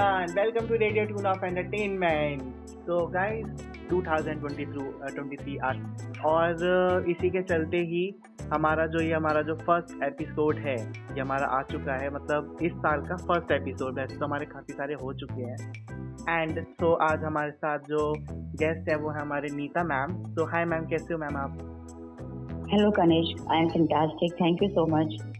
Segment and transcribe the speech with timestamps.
[0.00, 2.42] everyone, welcome to Radio Tune of Entertainment.
[2.86, 3.44] So guys,
[3.90, 5.72] 2023 आ
[6.24, 8.02] और uh, इसी के चलते ही
[8.52, 12.72] हमारा जो ये हमारा जो फ़र्स्ट एपिसोड है ये हमारा आ चुका है मतलब इस
[12.72, 17.00] साल का फ़र्स्ट एपिसोड है तो हमारे काफ़ी सारे हो चुके हैं। एंड सो so,
[17.12, 18.12] आज हमारे साथ जो
[18.62, 21.58] गेस्ट है वो है हमारे नीता मैम तो हाय मैम कैसे हो मैम आप?
[22.72, 25.39] Hello Kanish I am fantastic thank you so much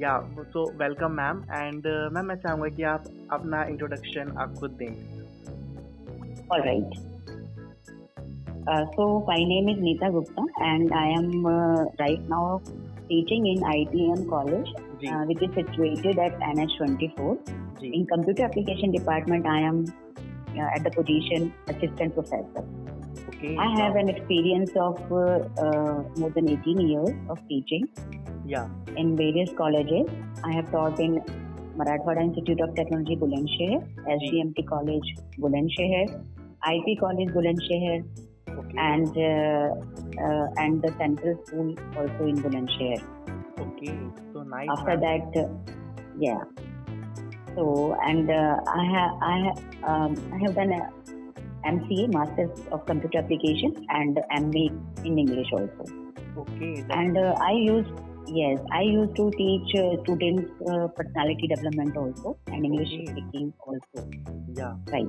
[0.00, 0.18] yeah
[0.52, 4.92] so welcome ma'am and ma'am मैं चाहूँगा कि आप अपना इंट्रोडक्शन आप खुद दें
[6.56, 6.94] All right.
[8.72, 12.62] Uh, so my name is Neeta Gupta and I am uh, right now
[13.08, 14.70] teaching in ITM college
[15.02, 17.36] जी uh, which is situated at NH24.
[17.80, 22.64] जी In computer application department I am uh, at the position assistant professor.
[23.28, 25.26] Okay I have an experience of uh,
[25.66, 27.86] uh, more than 18 years of teaching
[28.48, 28.68] Yeah.
[28.96, 30.08] In various colleges,
[30.42, 31.20] I have taught in
[31.76, 33.80] Marathwada Institute of Technology, Bulandshehar,
[34.16, 36.06] SGMT College, Bulandshehar,
[36.72, 37.98] IP College, Bulandshehar,
[38.48, 38.78] okay.
[38.78, 39.68] and uh,
[40.24, 43.02] uh, and the Central School also in Bulandshehar.
[43.66, 43.98] Okay,
[44.32, 44.68] so nice.
[44.70, 45.46] After that, uh,
[46.18, 46.42] yeah.
[47.54, 50.82] So and uh, I have I have um, I have done a
[51.66, 55.84] MCA, Masters of Computer Application, and MBA in English also.
[56.38, 56.84] Okay.
[56.90, 57.90] And uh, I used
[58.32, 63.06] yes, I used to teach uh, students uh, personality development also and English Okay.
[63.10, 64.06] speaking also.
[64.58, 65.08] या Right.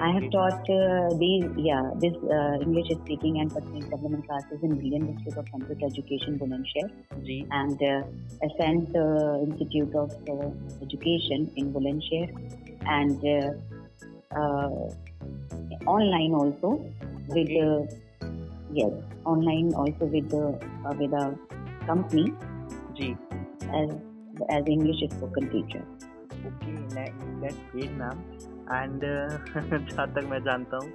[0.00, 4.74] I have taught uh, these yeah this uh, English speaking and personality development classes in
[4.76, 6.86] Brilliant Institute of Computer Education, Bulandshahr,
[7.26, 10.50] जी and uh, Ascent uh, Institute of uh,
[10.86, 12.28] Education in Bulandshahr,
[12.86, 13.50] and uh,
[14.40, 14.90] uh,
[15.86, 16.72] online also
[17.28, 17.60] with Okay.
[17.60, 17.82] uh,
[18.72, 18.92] yes
[19.24, 20.44] online also with the
[20.86, 21.26] uh, with a
[21.88, 22.24] company
[22.98, 23.14] जी
[23.80, 23.92] as
[24.56, 25.84] as English spoken teacher.
[26.46, 28.22] Okay that's great ma'am
[28.72, 29.00] and
[29.88, 30.90] जहाँ तक मैं जानता हूँ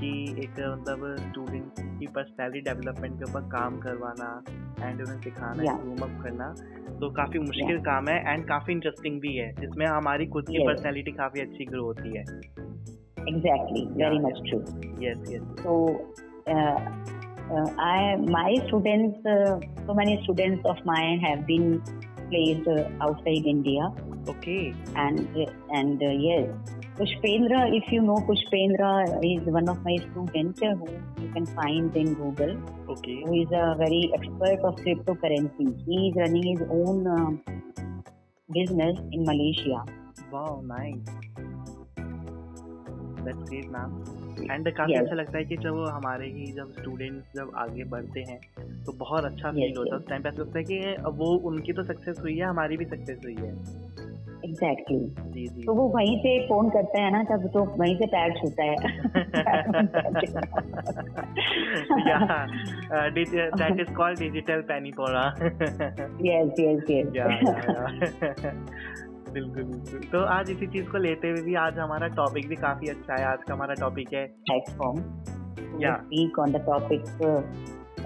[0.00, 0.10] कि
[0.42, 4.28] एक मतलब student की पर्सनैलिटी डेवलपमेंट के ऊपर काम करवाना
[4.80, 5.76] एंड उन्हें सिखाना.
[5.76, 6.52] ग्रूम अप करना
[7.00, 10.66] तो काफ़ी मुश्किल काम है एंड काफ़ी इंटरेस्टिंग भी है जिसमें हमारी खुद की.
[10.66, 12.24] पर्सनैलिटी काफ़ी अच्छी ग्रो होती है
[13.28, 14.26] Exactly, very Yeah.
[14.26, 14.60] much true.
[15.02, 15.72] Yes yes So,
[17.50, 21.82] uh, I my students, uh, so many students of mine have been
[22.30, 23.90] placed uh, outside India.
[24.28, 24.74] Okay.
[24.94, 26.50] And uh, and uh, yes,
[26.96, 30.88] Pushpendra, if you know Pushpendra is one of my students uh, who
[31.22, 32.56] you can find in Google.
[32.88, 33.22] Okay.
[33.24, 35.72] Who is a very expert of cryptocurrency.
[35.86, 37.40] He is running his own
[38.52, 39.84] business in Malaysia.
[40.30, 40.96] Wow, nice.
[43.24, 44.17] That's great, ma'am.
[44.50, 45.02] And काफ़ी Yes.
[45.02, 48.40] अच्छा लगता है कि जब हमारे ही जब students जब आगे बढ़ते हैं
[48.86, 51.36] तो बहुत अच्छा Yes, फील होता है। उस टाइम पे ऐसा लगता है कि वो
[51.36, 53.52] उनकी तो सक्सेस हुई है हमारी भी सक्सेस हुई है।
[54.38, 54.98] Exactly.
[55.32, 58.32] जी जी तो वो वहीं से फ़ोन करते हैं ना तब तो वहीं से पैर
[58.32, 58.76] छूता है।
[63.58, 65.24] That is called digital penny pora
[66.26, 67.08] yes yes yes.
[69.38, 72.88] बिल्कुल बिल्कुल तो आज इसी चीज़ को लेते हुए भी आज हमारा टॉपिक भी काफ़ी
[72.88, 74.26] अच्छा है आज का हमारा टॉपिक है
[75.98, 77.40] speak on the topic uh,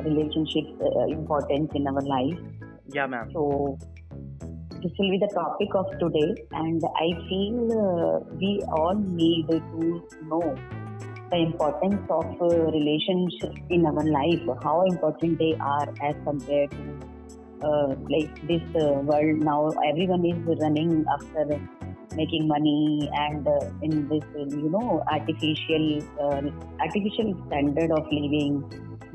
[0.07, 2.43] relationship uh, importance in our life.
[2.97, 3.33] Yeah ma'am
[4.85, 6.29] this will be the topic of today,
[6.61, 9.91] and I feel uh, we all need to
[10.31, 10.41] know
[11.31, 17.12] the importance of uh, relationships in our life, how important they are as compared to
[17.63, 19.71] uh, like this uh, world now.
[19.91, 21.61] Everyone is running after
[22.17, 26.43] making money and uh, in this you know artificial uh,
[26.81, 28.63] artificial standard of living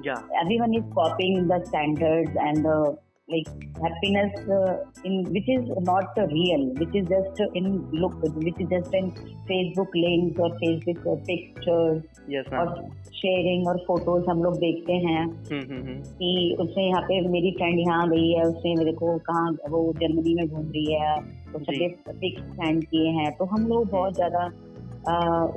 [0.04, 2.92] yeah everyone is copying the standards and uh,
[3.30, 3.48] like
[3.84, 8.70] happiness uh, in which is not uh, real which is just in look which is
[8.70, 9.12] just in
[9.50, 12.72] facebook links or facebook uh, pictures yes और
[13.16, 17.52] sharing और photos हम लोग देखते हैं हम्म हम्म हम्म। कि उसने यहाँ पे मेरी
[17.52, 21.16] फ्रेंड यहाँ गई है उसने मेरे को कहाँ वो जर्मनी में घूम रही है
[21.56, 24.46] उसने जी। पिक्स सेंड किए हैं। तो हम लोग बहुत ज़्यादा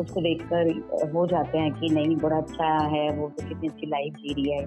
[0.00, 0.71] उसको देखकर
[1.15, 4.50] हो जाते हैं कि नहीं बड़ा अच्छा है वो तो कितनी अच्छी लाइफ जी रही
[4.50, 4.65] है।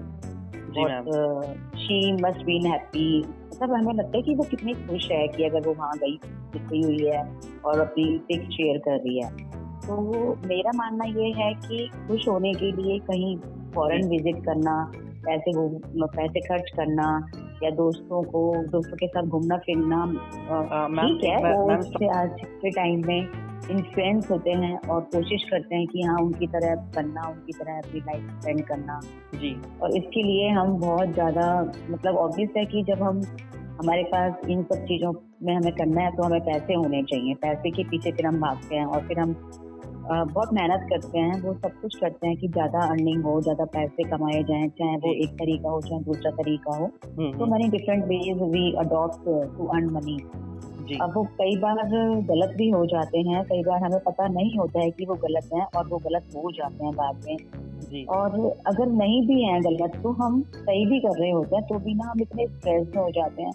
[1.76, 5.60] शी मस्ट बीन हैप्पी मतलब हमें लगता है कि वो कितनी खुश है कि अगर
[5.60, 6.20] वो वहाँ गई
[6.56, 9.30] गई हुई है और अपनी पिक शेयर कर रही है।
[9.80, 13.36] तो मेरा मानना ये है कि खुश होने के लिए कहीं
[13.74, 14.92] फॉरेन विज़िट करना
[15.26, 15.52] पैसे
[16.16, 17.08] पैसे खर्च करना
[17.62, 22.70] या दोस्तों को दोस्तों के साथ घूमना फिरना अ, मैम, ठीक है उससे आज के
[22.70, 27.52] टाइम में इन्फ्लुएंस होते हैं और कोशिश करते हैं कि हाँ उनकी तरह बनना उनकी
[27.52, 29.00] तरह अपनी लाइफ स्पेंड करना।
[29.34, 31.46] जी। और इसके लिए हम बहुत ज़्यादा
[31.90, 33.20] मतलब ऑब्वियस है कि जब हम
[33.80, 35.12] हमारे पास इन सब चीज़ों
[35.42, 38.76] में हमें करना है तो हमें पैसे होने चाहिए। पैसे के पीछे फिर हम भागते
[38.76, 39.32] हैं और फिर हम
[40.04, 44.04] बहुत मेहनत करते हैं वो सब कुछ करते हैं कि ज़्यादा अर्निंग हो ज़्यादा पैसे
[44.04, 46.86] कमाए जाएँ चाहे वो एक तरीका हो चाहे दूसरा तरीका हो।
[47.38, 49.24] तो money different ways we adopt
[49.56, 50.18] to earn money
[51.02, 51.76] अब वो कई बार
[52.24, 55.48] गलत भी हो जाते हैं कई बार हमें पता नहीं होता है कि वो गलत
[55.54, 58.30] है और वो गलत हो जाते हैं बाद में। और
[58.66, 61.94] अगर नहीं भी हैं गलत तो हम सही भी कर रहे होते हैं तो भी
[61.94, 63.52] ना हम इतने स्ट्रेस में हो जाते हैं।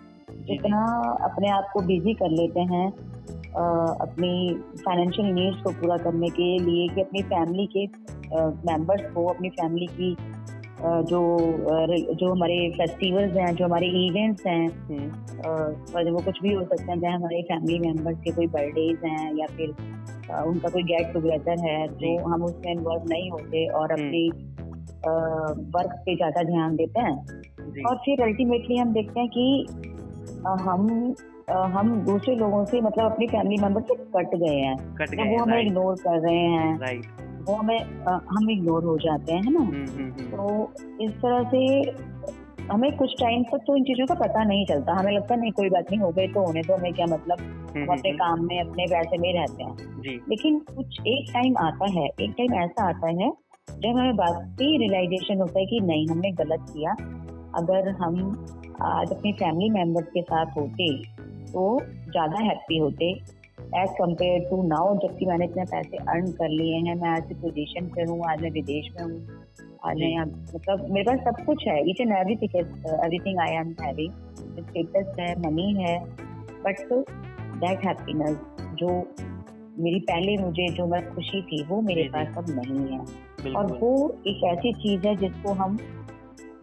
[0.49, 0.83] इतना
[1.23, 2.87] अपने आप को बिज़ी कर लेते हैं
[3.49, 4.31] अपनी
[4.79, 7.85] फाइनेंशियल नीड्स को पूरा करने के लिए कि अपनी फैमिली के
[8.65, 10.15] मेंबर्स को अपनी फैमिली की
[10.81, 11.21] जो
[12.13, 16.99] जो हमारे फेस्टिवल्स हैं जो हमारे इवेंट्स हैं हम्म। वो कुछ भी हो सकते हैं
[17.01, 19.69] चाहे हमारे फैमिली मेंबर्स के कोई बर्थडेज हैं या फिर
[20.43, 24.29] उनका कोई गेट टुगेदर है तो हम उसमें इन्वॉल्व नहीं होते और हम्म। अपनी
[25.73, 29.65] वर्क पे ज़्यादा ध्यान देते हैं और फिर अल्टीमेटली हम देखते हैं कि
[30.61, 30.87] हम
[31.51, 35.43] हम दूसरे लोगों से मतलब अपनी फैमिली मेंबर से कट गए हैं। कट तो वो
[35.43, 36.75] हमें इग्नोर कर रहे हैं।
[37.43, 37.79] वो हमें
[38.29, 39.59] हम इग्नोर हो जाते हैं ना?
[39.59, 41.61] हम्म, हम्म, हम्म। तो इस तरह से
[42.73, 45.69] हमें कुछ टाइम तक तो इन चीज़ों का पता नहीं चलता। हमें लगता नहीं कोई
[45.69, 47.37] बात नहीं हो गई तो होने तो हमें क्या मतलब?
[47.77, 49.75] हम अपने काम में अपने पैसे में रहते हैं।
[50.29, 53.29] लेकिन कुछ एक टाइम आता है एक टाइम ऐसा आता है
[53.79, 56.91] जब हमें बात रियलाइजेशन होता है कि नहीं हमने गलत किया।
[57.55, 58.45] अगर हम
[58.81, 60.83] आज अपनी फैमिली मेंबर्स के साथ होते
[61.53, 63.11] तो ज़्यादा हैप्पी होते
[63.79, 67.87] एज कंपेयर टू नाउ जबकि मैंने इतने पैसे अर्न कर लिए हैं मैं आज पोजिशन
[67.95, 69.39] पे हूँ आज मैं विदेश में हूँ
[69.85, 73.75] आज मैं यहाँ मतलब मेरे पास सब कुछ है each and everything everything I am
[73.81, 74.11] having
[74.59, 75.97] status है मनी है
[76.63, 78.37] बट दैट हैप्पीनेस
[78.79, 78.89] जो
[79.79, 83.91] मेरी पहले मुझे जो मैं खुशी थी वो मेरे पास अब नहीं है। और वो
[84.27, 85.77] एक ऐसी चीज़ है जिसको हम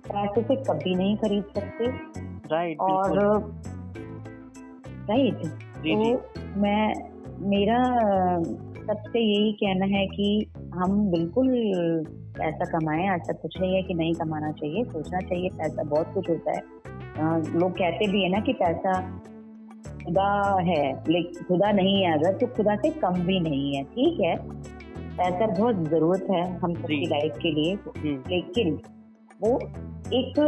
[0.08, 1.86] पैसे से कभी नहीं खरीद सकते।
[2.52, 3.18] राइट और
[5.10, 6.94] राइट तो मैं
[7.48, 7.82] मेरा
[8.86, 11.48] सबसे यही कहना है कि हम बिल्कुल
[12.38, 16.30] पैसा कमाएँ ऐसा कुछ नहीं है कि नहीं कमाना चाहिए सोचना चाहिए पैसा बहुत कुछ
[16.30, 16.60] होता है।
[17.58, 19.00] लोग कहते भी है ना कि पैसा
[20.04, 20.28] खुदा
[20.60, 24.36] है लेकिन खुदा नहीं है अगर तो खुदा से कम भी नहीं है ठीक है?
[25.16, 28.78] पैसा बहुत ज़रूरत है हम सबकी लाइफ के लिए हम्म। लेकिन
[29.40, 29.58] वो
[30.14, 30.38] एक,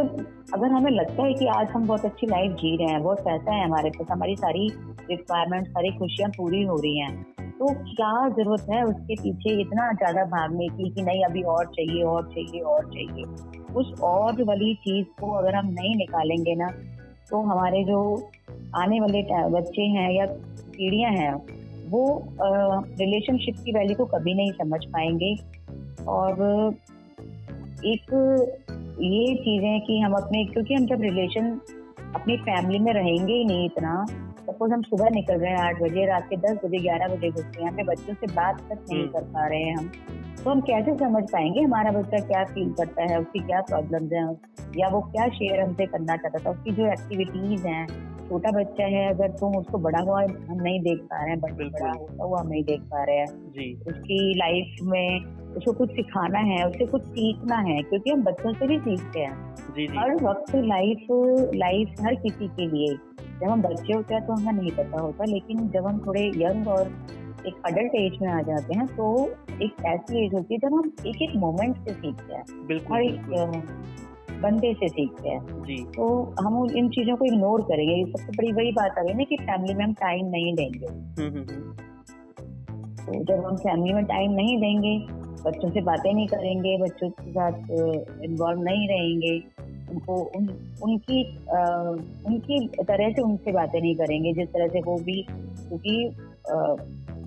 [0.53, 3.53] अगर हमें लगता है कि आज हम बहुत अच्छी लाइफ जी रहे हैं, बहुत पैसा
[3.53, 4.67] है हमारे पास, हमारी सारी
[5.09, 7.23] रिक्वायरमेंट सारी खुशियाँ पूरी हो रही हैं
[7.59, 12.03] तो क्या ज़रूरत है उसके पीछे इतना ज़्यादा भागने की कि नहीं, अभी और चाहिए
[12.03, 13.23] और चाहिए और चाहिए?
[13.73, 16.67] उस और वाली चीज़ को अगर हम नहीं निकालेंगे ना
[17.29, 17.99] तो हमारे जो
[18.75, 19.21] आने वाले
[19.51, 21.33] बच्चे हैं या पीढ़ियाँ हैं,
[21.89, 22.03] वो
[22.39, 25.35] रिलेशनशिप की वैल्यू को कभी नहीं समझ पाएँगे
[26.07, 26.33] और
[27.81, 28.11] एक
[29.01, 31.51] ये चीज़ें कि हम अपने क्योंकि हम जब रिलेशन
[32.15, 34.05] अपनी फैमिली में रहेंगे ही नहीं इतना
[34.41, 37.63] सपोज़ हम सुबह निकल रहे हैं आठ बजे रात के दस बजे ग्यारह बजे घुसते
[37.63, 39.91] हैं अपने बच्चों से बात तक नहीं हम्म। कर पा रहे हैं हम
[40.43, 44.27] तो हम कैसे समझ पाएँगे हमारा बच्चा क्या फील करता है उसकी क्या प्रॉब्लम्स हैं
[44.77, 47.85] या वो क्या शेयर हमसे करना चाहता था उसकी जो एक्टिविटीज़ हैं
[48.29, 51.91] छोटा बच्चा है अगर तुम उसको बड़ा हुआ हम नहीं देख पा रहे हैं बड़ा
[51.91, 56.67] होता हुआ हम नहीं देख पा रहे हैं उसकी लाइफ में उसको कुछ सिखाना है
[56.67, 60.55] उससे कुछ सीखना है क्योंकि हम बच्चों से भी सीखते हैं। जी जी। हर वक्त
[60.55, 61.07] लाइफ
[61.55, 62.95] लाइफ हर किसी के लिए।
[63.39, 66.67] जब हम बच्चे होते हैं तो हमें नहीं पता होता लेकिन जब हम थोड़े यंग
[66.67, 66.91] और
[67.47, 69.29] एक अडल्ट एज में आ जाते हैं तो
[69.61, 73.61] एक ऐसी एज होती है जब हम एक एक मोमेंट से सीखते हैं। बिल्कुल, हर
[74.41, 78.71] बंदे से सीखते हैं। जी। तो हम इन चीज़ों को इग्नोर करेंगे। सबसे बड़ी वही
[78.71, 81.71] बात आ गई ना कि फैमिली में हम टाइम नहीं देंगे। हम्म, हम्म, हम्म।
[83.05, 87.31] तो जब हम फैमिली में टाइम नहीं देंगे बच्चों से बातें नहीं करेंगे बच्चों के
[87.31, 87.71] साथ
[88.23, 89.33] इन्वॉल्व नहीं रहेंगे
[89.91, 90.49] उनको उन
[90.83, 91.61] उनकी आ,
[92.29, 95.95] उनकी तरह से उनसे बातें नहीं करेंगे जिस तरह से वो भी क्योंकि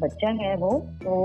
[0.03, 0.71] बच्चा है वो
[1.03, 1.17] तो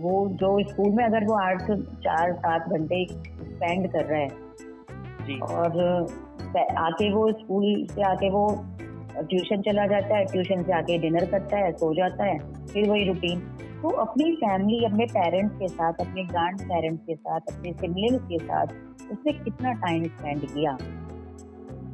[0.00, 1.70] वो जो स्कूल में अगर वो आठ
[2.04, 5.80] चार सात घंटे स्पेंड कर रहा है और
[6.78, 8.44] आके वो स्कूल से आके वो
[9.20, 13.04] ट्यूशन चला जाता है ट्यूशन से आके डिनर करता है सो जाता है फिर वही
[13.04, 13.42] रूटीन
[13.82, 18.38] तो अपनी फैमिली अपने पेरेंट्स के साथ अपने ग्रैंड पेरेंट्स के साथ अपने सिबलिंग्स के
[18.38, 18.74] साथ
[19.12, 20.72] उसने कितना टाइम स्पेंड किया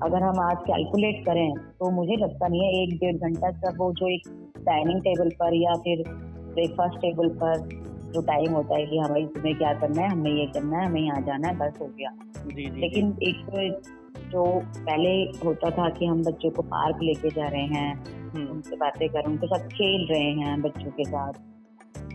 [0.03, 3.93] अगर हम आज कैलकुलेट करें तो मुझे लगता नहीं है एक डेढ़ घंटा का वो
[3.93, 4.29] जो एक
[4.67, 7.69] डाइनिंग टेबल पर या फिर ब्रेकफास्ट टेबल पर
[8.13, 11.01] जो टाइम होता है कि हमें तुम्हें क्या करना है हमें ये करना है हमें
[11.01, 12.11] यहाँ जाना है बस हो गया
[12.47, 13.17] जी, जी, लेकिन.
[13.23, 13.83] एक
[14.27, 14.45] जो
[14.77, 15.11] पहले
[15.45, 17.91] होता था कि हम बच्चों को पार्क लेके जा रहे हैं
[18.35, 21.33] हम्म। उनसे बातें कर उनके साथ खेल रहे हैं बच्चों के साथ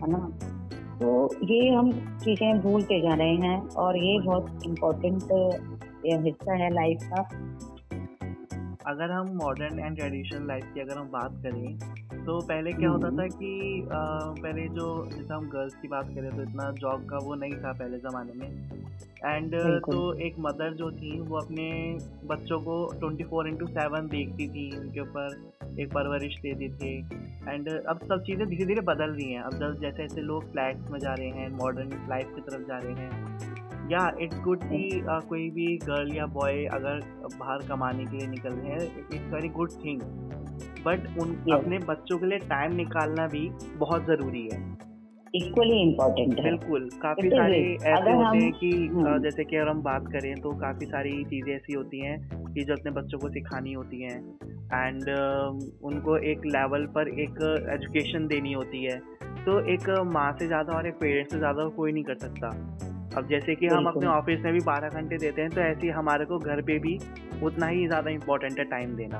[0.02, 0.18] है ना।
[0.98, 1.10] तो
[1.44, 5.22] ये हम चीज़ें भूलते जा रहे हैं और ये बहुत इम्पोर्टेंट
[6.26, 7.22] हिस्सा है लाइफ का।
[8.86, 13.06] अगर हम मॉडर्न एंड ट्रेडिशनल लाइफ की अगर हम बात करें तो पहले क्या होता
[13.06, 14.00] हम्म। था कि आ,
[14.42, 17.72] पहले जो जैसे हम गर्ल्स की बात करें तो इतना जॉब का वो नहीं था
[17.72, 18.48] पहले ज़माने में।
[19.24, 21.66] एंड तो एक मदर जो थी वो अपने
[22.26, 26.96] बच्चों को ट्वेंटी फोर इंटू सेवन देखती थी उनके ऊपर एक परवरिश देती थी।
[27.48, 30.90] एंड अब सब चीज़ें धीरे धीरे बदल रही हैं। अब जब जैसे जैसे लोग फ्लैट्स
[30.90, 35.02] में जा रहे हैं मॉडर्न लाइफ की तरफ़ जा रहे हैं या इट्स गुड कि
[35.28, 37.00] कोई भी गर्ल या बॉय अगर
[37.38, 40.00] बाहर कमाने के लिए निकल रहे हैं it's very good thing
[40.86, 44.60] but उन अपने बच्चों के लिए टाइम निकालना भी बहुत ज़रूरी है।
[45.34, 47.58] इक्वली इम्पोर्टेंट है। बिल्कुल काफ़ी सारे.
[47.74, 51.54] ऐसे होते हैं कि हम्म। जैसे कि अगर हम बात करें तो काफ़ी सारी चीज़ें
[51.54, 52.18] ऐसी होती हैं
[52.54, 54.18] कि जो अपने बच्चों को सिखानी होती हैं।
[54.74, 55.08] एंड
[55.84, 57.40] उनको एक लेवल पर एक
[57.72, 58.98] एजुकेशन देनी होती है।
[59.44, 62.48] तो एक माँ से ज़्यादा और एक पेरेंट्स से ज़्यादा कोई नहीं कर सकता।
[63.18, 65.92] अब जैसे कि हम अपने ऑफ़िस में भी बारह घंटे देते हैं तो ऐसे ही
[65.92, 66.98] हमारे को घर पे भी
[67.42, 69.18] उतना ही ज़्यादा इम्पोर्टेंट है टाइम देना।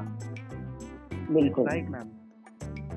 [1.30, 2.08] बिल्कुल। Right ma'am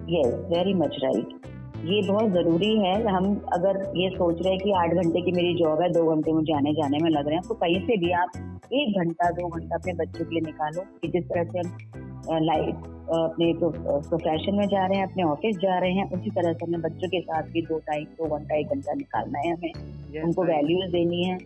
[0.10, 1.45] yes very much right
[1.84, 5.54] ये बहुत ज़रूरी है। हम अगर ये सोच रहे हैं कि आठ घंटे की मेरी
[5.56, 8.12] जॉब है दो घंटे मुझे आने जाने में लग रहे हैं तो कहीं से भी
[8.22, 8.32] आप
[8.74, 12.76] एक घंटा दो घंटा अपने बच्चों के लिए निकालो कि जिस तरह से हम लाइफ
[13.16, 16.78] अपने प्रोफेशन में जा रहे हैं अपने ऑफ़िस जा रहे हैं उसी तरह से अपने
[16.78, 20.44] बच्चों के साथ भी दो टाइम दो घंटा एक घंटा निकालना है हमें। Yes, उनको
[20.44, 21.38] वैल्यूज़ देनी है।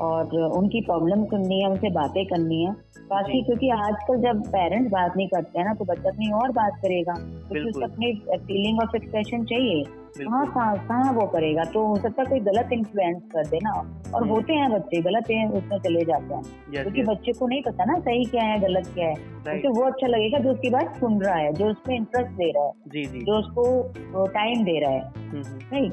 [0.00, 2.72] और उनकी प्रॉब्लम सुननी है उनसे बातें करनी है।
[3.10, 6.72] बाकी क्योंकि आजकल जब पेरेंट्स बात नहीं करते हैं ना तो बच्चा अपनी और बात
[6.76, 9.84] करेगा। क्योंकि बिल्कुल। उसे अपनी फीलिंग ऑफ़ एक्सप्रेशन चाहिए।
[10.18, 11.64] कहाँ कहाँ कहाँ वो करेगा?
[11.64, 13.70] तो हो सकता है कोई गलत इन्फ्लुएंस कर देना
[14.14, 17.62] और हम्म। होते हैं बच्चे गलत है उसमें चले जाते हैं। क्योंकि बच्चे को नहीं
[17.62, 19.12] पता ना सही क्या है गलत क्या है.
[19.12, 22.64] उसे वो अच्छा लगेगा जो उसकी बात सुन रहा है जो उसमें इंटरेस्ट दे रहा
[22.64, 23.92] है। जी उसको
[24.26, 25.92] टाइम दे रहा है। हम्म, हम्म, राइट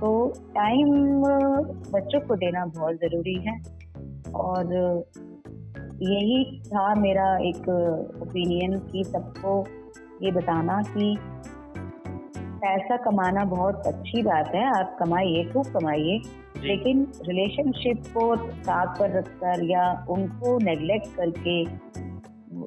[0.00, 0.08] तो
[0.54, 0.90] टाइम
[1.92, 3.60] बच्चों को देना बहुत ज़रूरी है।
[4.34, 4.74] और
[6.02, 7.68] यही था मेरा एक
[8.22, 9.64] ओपिनियन कि सबको
[10.22, 11.16] ये बताना कि
[12.38, 16.20] पैसा कमाना बहुत अच्छी बात है आप कमाइए खूब कमाइए।
[16.64, 21.64] लेकिन रिलेशनशिप को साथ पर रखकर या उनको नेग्लेक्ट करके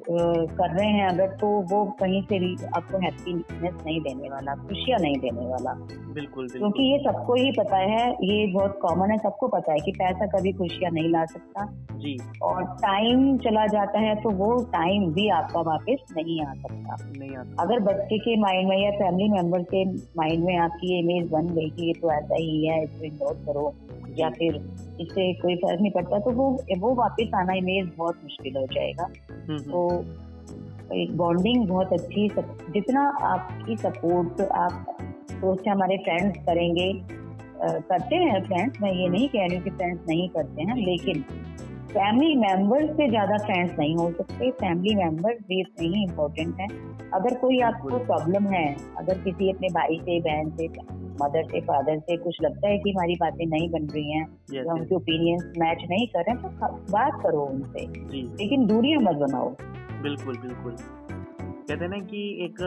[0.08, 4.98] कर रहे हैं अगर तो वो कहीं से भी आपको हैप्पीनेस नहीं देने वाला खुशियाँ
[4.98, 5.72] नहीं देने वाला।
[6.14, 9.92] बिल्कुल क्योंकि ये सबको ही पता है ये बहुत कॉमन है सबको पता है कि
[9.92, 11.66] पैसा कभी खुशियाँ नहीं ला सकता।
[12.00, 16.96] जी। और टाइम चला जाता है तो वो टाइम भी आपका वापस नहीं आ सकता।
[17.18, 19.84] नहीं आता अगर बच्चे के माइंड में या फैमिली मेंबर के
[20.16, 23.72] माइंड में आपकी इमेज बन गई कि ये तो ऐसा ही है इसको इग्नोर करो
[24.18, 24.54] या फिर
[25.00, 26.46] इससे कोई फ़र्क नहीं पड़ता तो वो
[26.78, 29.04] वो वापस आना इमेज बहुत मुश्किल हो जाएगा।
[29.58, 30.04] तो
[30.94, 34.96] एक बॉन्डिंग बहुत अच्छी सब- जितना आपकी सपोर्ट आप
[35.32, 36.92] सोचते हमारे फ्रेंड्स करेंगे
[37.62, 40.76] आ, करते हैं फ्रेंड्स मैं ये नहीं कह रही हूँ कि फ्रेंड्स नहीं करते हैं
[40.76, 41.24] लेकिन
[41.90, 46.68] फैमिली मेंबर्स से ज़्यादा फ्रेंड्स नहीं हो सकते। फैमिली मेंबर्स भी इतने ही इम्पोर्टेंट हैं।
[47.14, 48.66] अगर कोई आपको प्रॉब्लम है
[48.98, 50.68] अगर किसी अपने भाई से बहन से
[51.22, 54.72] मदर से फादर से कुछ लगता है कि हमारी बातें नहीं बन रही हैं या
[54.74, 59.50] उनके ओपिनियंस मैच नहीं कर रहे हैं तो बात करो उनसे। लेकिन दूरियाँ मत बनाओ।
[60.02, 62.60] बिल्कुल बिल्कुल। कहते हैं ना कि एक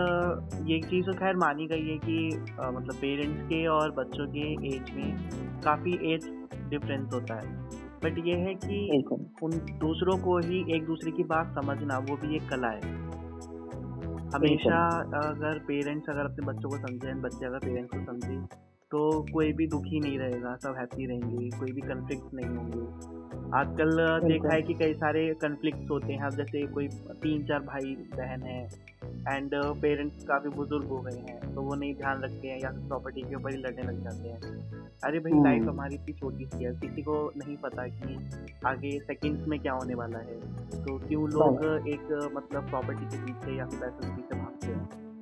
[0.68, 4.52] ये चीज़ तो खैर मानी गई है कि अ, मतलब पेरेंट्स के और बच्चों के
[4.76, 6.30] एज में काफ़ी एज
[6.70, 9.04] डिफरेंस होता है। बट ये है कि
[9.44, 12.92] उन दूसरों को ही एक दूसरे की बात समझना वो भी एक कला है।
[14.36, 14.78] हमेशा
[15.20, 18.38] अगर पेरेंट्स अगर अपने बच्चों को समझें बच्चे अगर पेरेंट्स को समझे
[18.92, 19.00] तो
[19.34, 22.82] कोई भी दुखी नहीं रहेगा सब हैप्पी रहेंगे कोई भी कन्फ्लिक्ट नहीं होंगे।
[23.58, 23.90] आजकल
[24.24, 26.88] देखा है कि कई सारे कन्फ्लिक्ट होते हैं अब जैसे कोई
[27.24, 28.64] तीन चार भाई बहन हैं
[29.30, 33.22] एंड पेरेंट्स काफ़ी बुज़ुर्ग हो गए हैं तो वो नहीं ध्यान रखते हैं या प्रॉपर्टी
[33.22, 34.40] के ऊपर ही लड़ने लग जाते हैं।
[35.04, 38.30] अरे भाई हम्म। लाइफ हमारी इतनी छोटी सी है किसी को नहीं पता कि
[38.66, 40.40] आगे सेकंड्स में क्या होने वाला है।
[40.70, 45.14] तो क्यों लोग एक मतलब प्रॉपर्टी के पीछे या फिर पैसों के पीछे भागते हैं?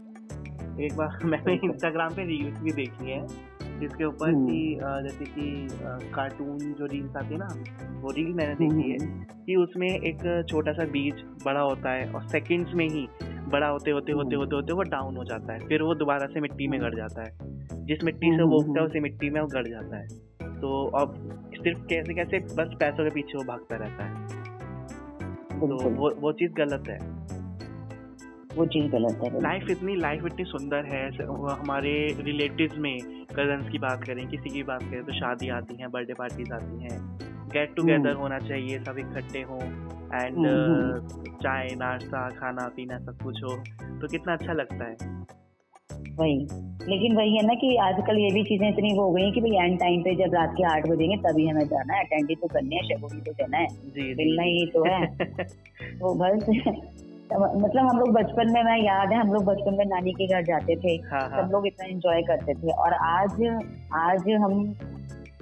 [0.79, 3.50] एक बार मैंने इंस्टाग्राम पे रील्स भी देखी है।
[3.81, 5.67] जिसके ऊपर हम्म। कि जैसे कि
[6.13, 7.47] कार्टून जो रील्स आती है ना
[8.01, 12.11] वो रील मैंने देखी है हम्म, कि उसमें एक छोटा सा बीज बड़ा होता है
[12.13, 13.07] और सेकंड्स में ही
[13.47, 16.25] बड़ा होते होते होते हम्म। होते होते वो डाउन हो जाता है। फिर वो दोबारा
[16.27, 17.37] से मिट्टी में गड़ जाता है।
[17.85, 19.97] जिस मिट्टी से हम्म, वो हम्म, उगता है हम्म। उसी मिट्टी में वो गड़ जाता
[19.97, 20.07] है।
[20.61, 21.13] तो अब
[21.53, 24.27] सिर्फ़ कैसे कैसे बस पैसों के पीछे वो भागता रहता है।
[25.59, 26.97] तो वो वो चीज़ गलत है।
[28.55, 31.05] वो चीज़ गलत है लाइफ इतनी लाइफ इतनी सुंदर है
[31.51, 32.97] हमारे रिलेटिव्स में
[33.31, 36.83] कजन्स की बात करें किसी की बात करें तो शादी आती हैं बर्थडे पार्टीज़ आती
[36.83, 36.99] हैं।
[37.53, 38.19] Get together hmm.
[38.19, 43.55] होना चाहिए सब इकट्ठे हों एंड हम्म, हम्म। चाय नाश्ता खाना पीना सब कुछ हो
[44.01, 45.19] तो कितना अच्छा लगता है।
[46.11, 46.35] वही
[46.89, 49.41] लेकिन वही है ना कि आजकल ये भी चीज़ें इतनी वो हो गई हैं कि
[49.41, 52.35] भाई एंड टाइम पे जब रात के आठ बजेंगे तभी हमें जाना है अटेंड ही
[52.35, 53.67] तो करनी है शेड्यूल तो देना है।
[54.15, 55.05] मिलना ही तो है।
[55.99, 57.07] तो बस।
[57.39, 60.43] मतलब हम लोग बचपन में मैं याद है हम लोग बचपन में नानी के घर
[60.43, 63.59] जाते थे। हाँ हाँ। सब लोग इतना एंजॉय करते थे। और आज
[63.93, 64.75] आज हम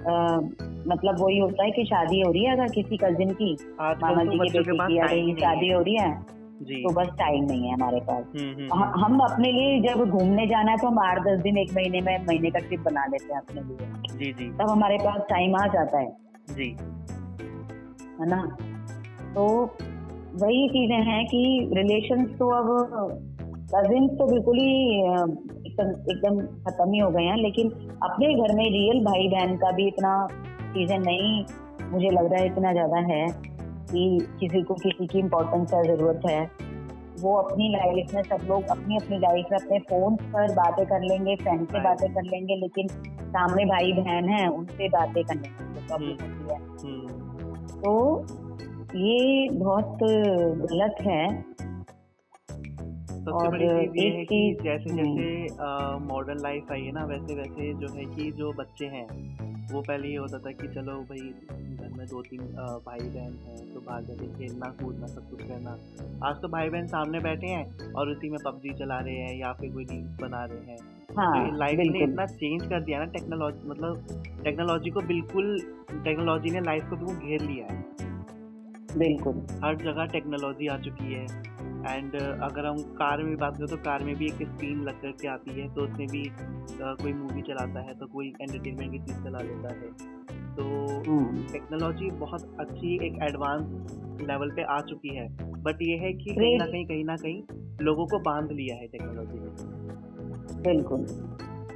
[0.00, 0.12] अ,
[0.86, 4.30] मतलब वही होता है कि शादी हो रही है अगर किसी कजिन की। मामा तो
[4.30, 6.20] जी की बेटी की नहीं शादी हो। रही है
[6.62, 10.10] जी। तो बस टाइम नहीं है हमारे पास। हम्म हम्म ह- हम अपने लिए जब
[10.10, 13.04] घूमने जाना है तो हम आठ दस दिन एक महीने में महीने का ट्रिप बना
[13.04, 13.76] लेते हैं अपने लिए।
[14.18, 16.16] जी जी। तब हमारे पास टाइम आ जाता है।
[16.50, 16.76] जी।
[18.20, 18.56] है ना?
[19.34, 19.74] तो
[20.34, 22.68] वही चीज़ें हैं कि रिलेशन तो अब
[23.74, 24.98] कजिन तो बिल्कुल ही
[25.70, 27.70] एकदम खत्म ही हो गए हैं लेकिन
[28.02, 30.14] अपने घर में रियल भाई बहन का भी इतना
[30.74, 31.44] चीज़ें नहीं
[31.90, 33.26] मुझे लग रहा है इतना ज़्यादा है
[33.90, 36.42] कि किसी को किसी की इम्पोर्टेंस का ज़रूरत है।
[37.20, 41.00] वो अपनी लाइफ में सब लोग अपनी अपनी लाइफ में अपने फ़ोन पर बातें कर
[41.00, 42.88] लेंगे फ्रेंड से बातें कर लेंगे लेकिन
[43.22, 47.92] सामने भाई बहन है उनसे बातें करने में प्रॉब्लम होती है। हम्म। तो
[48.96, 51.26] ये बहुत गलत है।
[53.20, 55.26] सबसे बड़ी चीज़ ये है कि जैसे। जैसे
[56.06, 59.06] मॉडर्न लाइफ आई है ना वैसे वैसे जो है कि जो बच्चे हैं
[59.72, 62.40] वो पहले ये होता था कि चलो भाई घर में दो तीन
[62.86, 65.76] भाई बहन हैं तो बाहर जाके खेलना कूदना सब कुछ करना।
[66.28, 69.52] आज तो भाई बहन सामने बैठे हैं और उसी में पबजी चला रहे हैं या
[69.52, 70.78] फिर कोई रील्स बना रहे हैं।
[71.16, 75.58] हाँ तो लाइफ ने इतना चेंज कर दिया ना टेक्नोलॉजी मतलब टेक्नोलॉजी को बिल्कुल
[75.94, 78.08] टेक्नोलॉजी ने लाइफ को बिल्कुल घेर लिया है।
[78.98, 81.24] बिल्कुल। हर जगह टेक्नोलॉजी आ चुकी है।
[81.88, 85.28] एंड अगर हम कार में बात करें तो कार में भी एक स्क्रीन लग करके
[85.28, 86.24] आती है तो उसमें भी
[86.82, 89.88] कोई मूवी चलाता है तो कोई एंटरटेनमेंट की चीज़ चला लेता है।
[90.56, 90.64] तो
[91.10, 93.96] हम्म, टेक्नोलॉजी बहुत अच्छी एक एडवांस
[94.28, 95.28] लेवल पे आ चुकी है।
[95.62, 97.42] बट ये है कि कहीं ना कहीं कहीं ना कहीं
[97.82, 99.48] लोगों को बाँध लिया है टेक्नोलॉजी ने।
[100.62, 101.00] बिल्कुल।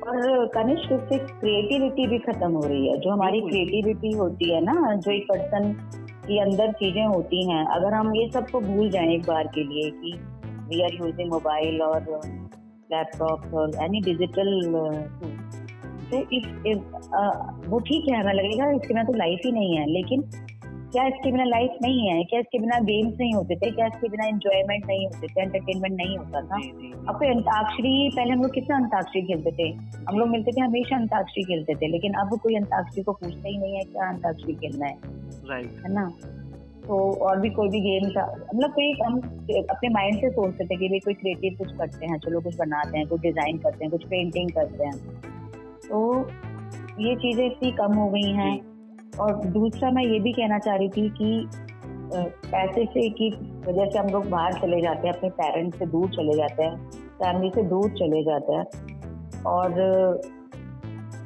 [0.04, 4.94] और कनिष्क उससे क्रिएटिविटी भी खत्म हो रही है। जो हमारी क्रिएटिविटी होती है ना
[4.96, 5.72] जो एक पर्सन
[6.26, 9.90] के अंदर चीज़ें होती हैं। अगर हम ये सबको भूल जाएँ एक बार के लिए
[9.90, 10.12] कि
[10.68, 12.00] वी आर यूजिंग मोबाइल और
[12.92, 14.50] लैपटॉप और एनी डिजिटल
[16.10, 16.78] तो इस, इस
[17.14, 17.28] आ,
[17.66, 20.22] वो ठीक है हमें लगेगा इसके में तो लाइफ ही नहीं है। लेकिन
[20.94, 22.22] क्या इसके बिना लाइफ नहीं है?
[22.24, 23.70] क्या इसके बिना गेम्स नहीं होते थे?
[23.70, 25.42] क्या इसके बिना एंजॉयमेंट नहीं होते थे?
[25.42, 26.58] एंटरटेनमेंट नहीं होता था?
[27.12, 29.68] कोई अंताक्षरी पहले हम लोग कितना अंताक्षरी खेलते थे?
[30.08, 33.56] हम लोग मिलते थे हमेशा अंताक्षरी खेलते थे लेकिन अब कोई अंताक्षरी को पूछता ही
[33.58, 34.96] नहीं है क्या अंताक्षरी खेलना है।
[35.50, 36.04] राइट है ना?
[36.86, 39.16] तो और भी कोई भी गेम था। मतलब कोई हम
[39.70, 42.98] अपने माइंड से सोचते थे कि भाई कोई क्रिएटिव कुछ करते हैं चलो कुछ बनाते
[42.98, 44.96] हैं कुछ डिज़ाइन करते हैं कुछ पेंटिंग करते हैं।
[45.88, 46.00] तो
[47.00, 48.73] ये चीज़ें इतनी कम हो गई हैं।
[49.20, 51.48] और दूसरा मैं ये भी कहना चाह रही थी कि
[52.14, 53.30] पैसे से की
[53.66, 56.90] वजह से हम लोग बाहर चले जाते हैं, अपने पेरेंट्स से दूर चले जाते हैं
[57.14, 58.64] फैमिली से दूर चले जाते हैं,
[59.46, 59.70] और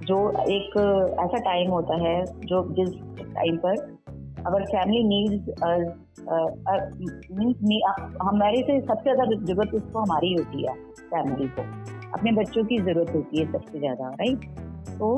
[0.06, 0.76] जो एक
[1.20, 3.74] ऐसा टाइम होता है, जो जिस टाइम पर
[4.46, 5.42] अगर फैमिली नीड्स
[7.32, 7.56] मीन्स
[8.22, 11.62] हमारे से सबसे ज़्यादा ज़रूरत उसको हमारी होती है फैमिली को।
[12.10, 14.44] अपने बच्चों की ज़रूरत होती है सबसे ज़्यादा राइट
[14.90, 15.16] तो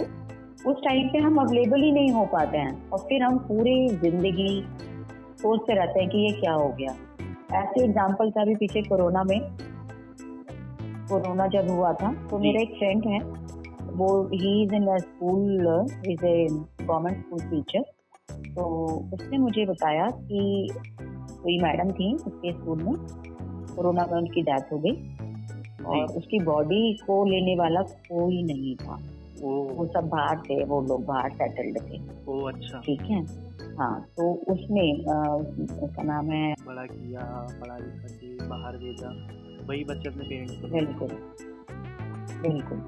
[0.67, 4.63] उस टाइम पे हम अवेलेबल ही नहीं हो पाते हैं। और फिर हम पूरी ज़िंदगी
[5.39, 6.95] सोचते रहते हैं कि ये क्या हो गया।
[7.53, 9.41] ऐसे एग्ज़ाम्पल था अभी पीछे कोरोना में।
[11.11, 13.21] कोरोना जब हुआ था तो मेरा एक फ्रेंड है
[13.95, 17.83] वो he is in school is a government school teacher
[18.55, 18.65] तो
[19.15, 20.69] उसने मुझे बताया कि
[21.33, 22.95] कोई मैडम थी उसके स्कूल में
[23.75, 24.93] कोरोना में उनकी डेथ हो गई।
[25.87, 28.99] और उसकी बॉडी को लेने वाला कोई नहीं था।
[29.41, 31.99] वो सब बाहर थे वो लोग बाहर सेटल्ड थे।
[32.29, 33.21] ओ अच्छा। ठीक है?
[33.79, 34.83] हाँ तो उसने
[35.85, 37.21] उसका नाम है बड़ा किया
[37.61, 39.11] पढ़ा लिखा के बाहर भेजा।
[39.69, 41.09] वही बच्चे अपने पेरेंट्स को बिल्कुल।
[42.43, 42.79] बिल्कुल।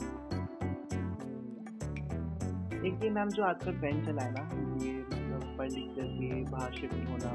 [2.87, 6.73] एक ये मैम जो आजकल ट्रेंड चला है ना ये मतलब पढ़ लिख करके बाहर
[6.73, 7.31] शिफ्ट होना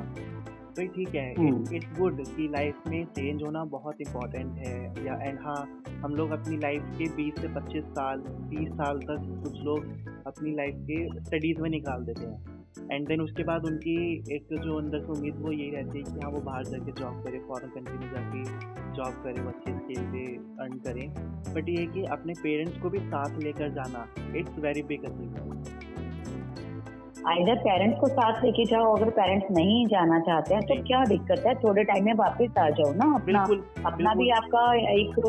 [0.78, 5.20] तो ठीक है। हम्म। इट्स गुड कि लाइफ में चेंज होना बहुत इम्पोर्टेंट है। या
[5.24, 9.62] एंड हाँ हम लोग अपनी लाइफ के 20 से 25 साल 30 साल तक कुछ
[9.62, 9.86] लोग
[10.28, 12.58] अपनी लाइफ के स्टडीज़ में निकाल देते हैं।
[12.92, 16.12] एंड देन उसके बाद उनकी एक जो अंदर से उम्मीद वो यही रहती है कि
[16.12, 18.44] हाँ वो बाहर जाके जॉब करे फॉरन कंट्री में जाके
[18.94, 21.10] जॉब करे वो अच्छे स्केल पे अर्न करें।
[21.54, 25.87] बट ये है कि अपने पेरेंट्स को भी साथ लेकर जाना it's very big achievement
[27.28, 31.44] either parents को साथ लेके जाओ अगर पेरेंट्स नहीं जाना चाहते हैं तो क्या दिक्कत
[31.48, 31.54] है?
[31.56, 34.62] थोड़े टाइम में वापस आ जाओ ना अपना। बिल्कुल अपना भी आपका
[34.92, 35.20] एक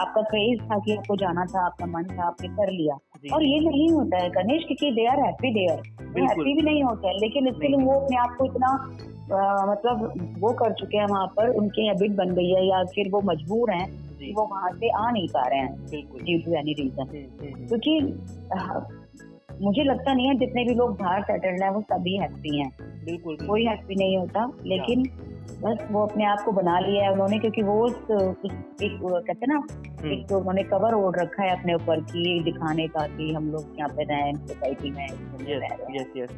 [0.00, 2.94] आपका क्रेज था कि आपको जाना था आपका मन था आपने कर लिया।
[3.34, 6.82] और ये नहीं होता है गणेश क्योंकि दे आर हैप्पी वो बिल्कुल। हैप्पी भी नहीं
[6.84, 8.72] होते हैं लेकिन इसके लिए वो अपने आप को इतना
[9.66, 13.20] मतलब वो कर चुके हैं वहाँ पर उनकी हैबिट बन गई है या फिर वो
[13.24, 13.86] मजबूर हैं
[14.34, 17.04] वो वहाँ से आ नहीं पा रहे हैं बिल्कुल। ड्यू टू एनी रीजन
[17.68, 18.00] क्योंकि
[19.60, 22.70] मुझे लगता नहीं है जितने भी लोग बाहर सेटल्ड हैं वो सभी हैप्पी हैं।
[23.04, 25.02] बिल्कुल कोई हैप्पी नहीं होता लेकिन
[25.62, 27.96] बस वो अपने आप को बना लिया है उन्होंने क्योंकि वो एक
[28.82, 32.86] कहते हैं ना हम्म। एक तो उन्होंने कवर ओढ़ रखा है अपने ऊपर की दिखाने
[32.88, 36.30] का कि हम लोग यहाँ पे रहे सोसाइटी में हैं। यस यस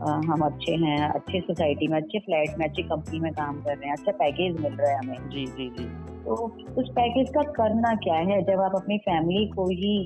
[0.00, 3.86] हम अच्छे हैं अच्छे सोसाइटी में अच्छे फ्लैट में अच्छी कंपनी में काम कर रहे
[3.86, 5.84] हैं अच्छा पैकेज मिल रहा है हमें। जी जी जी।
[6.24, 6.34] तो
[6.78, 8.42] उस पैकेज का करना क्या है?
[8.42, 9.96] जब आप अपनी फैमिली को ही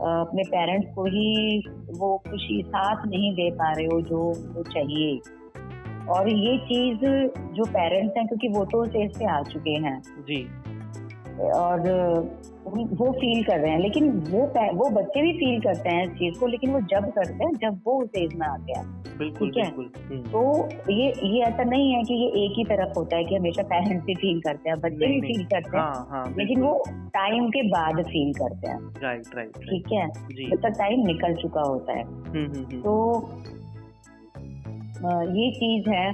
[0.00, 1.58] अपने पेरेंट्स को ही
[1.98, 4.18] वो खुशी साथ नहीं दे पा रहे हो जो
[4.52, 5.20] वो चाहिए।
[6.08, 6.98] और ये चीज़
[7.54, 10.48] जो पेरेंट्स हैं, क्योंकि वो तो उस एज पे आ चुके हैं। जी।
[11.40, 11.80] और
[12.68, 14.40] वो फील कर रहे हैं। लेकिन वो
[14.74, 17.80] वो बच्चे भी फील करते हैं इस चीज़ को लेकिन वो जब करते हैं जब
[17.86, 18.84] वो उस एज में आते हैं।
[19.18, 22.98] बिल्कुल ठीक है। हम्म, तो ये ये ऐसा नहीं है कि ये एक ही तरफ़
[22.98, 26.06] होता है कि हमेशा पेरेंट्स भी फील करते हैं बच्चे भी फील करते हैं। हाँ
[26.10, 30.06] हाँ लेकिन वो टाइम के बाद फील करते हैं। राइट राइट ठीक है?
[30.50, 32.94] जब तक टाइम निकल चुका होता है। हम्म हम्म, तो
[35.32, 36.12] ये चीज़ है।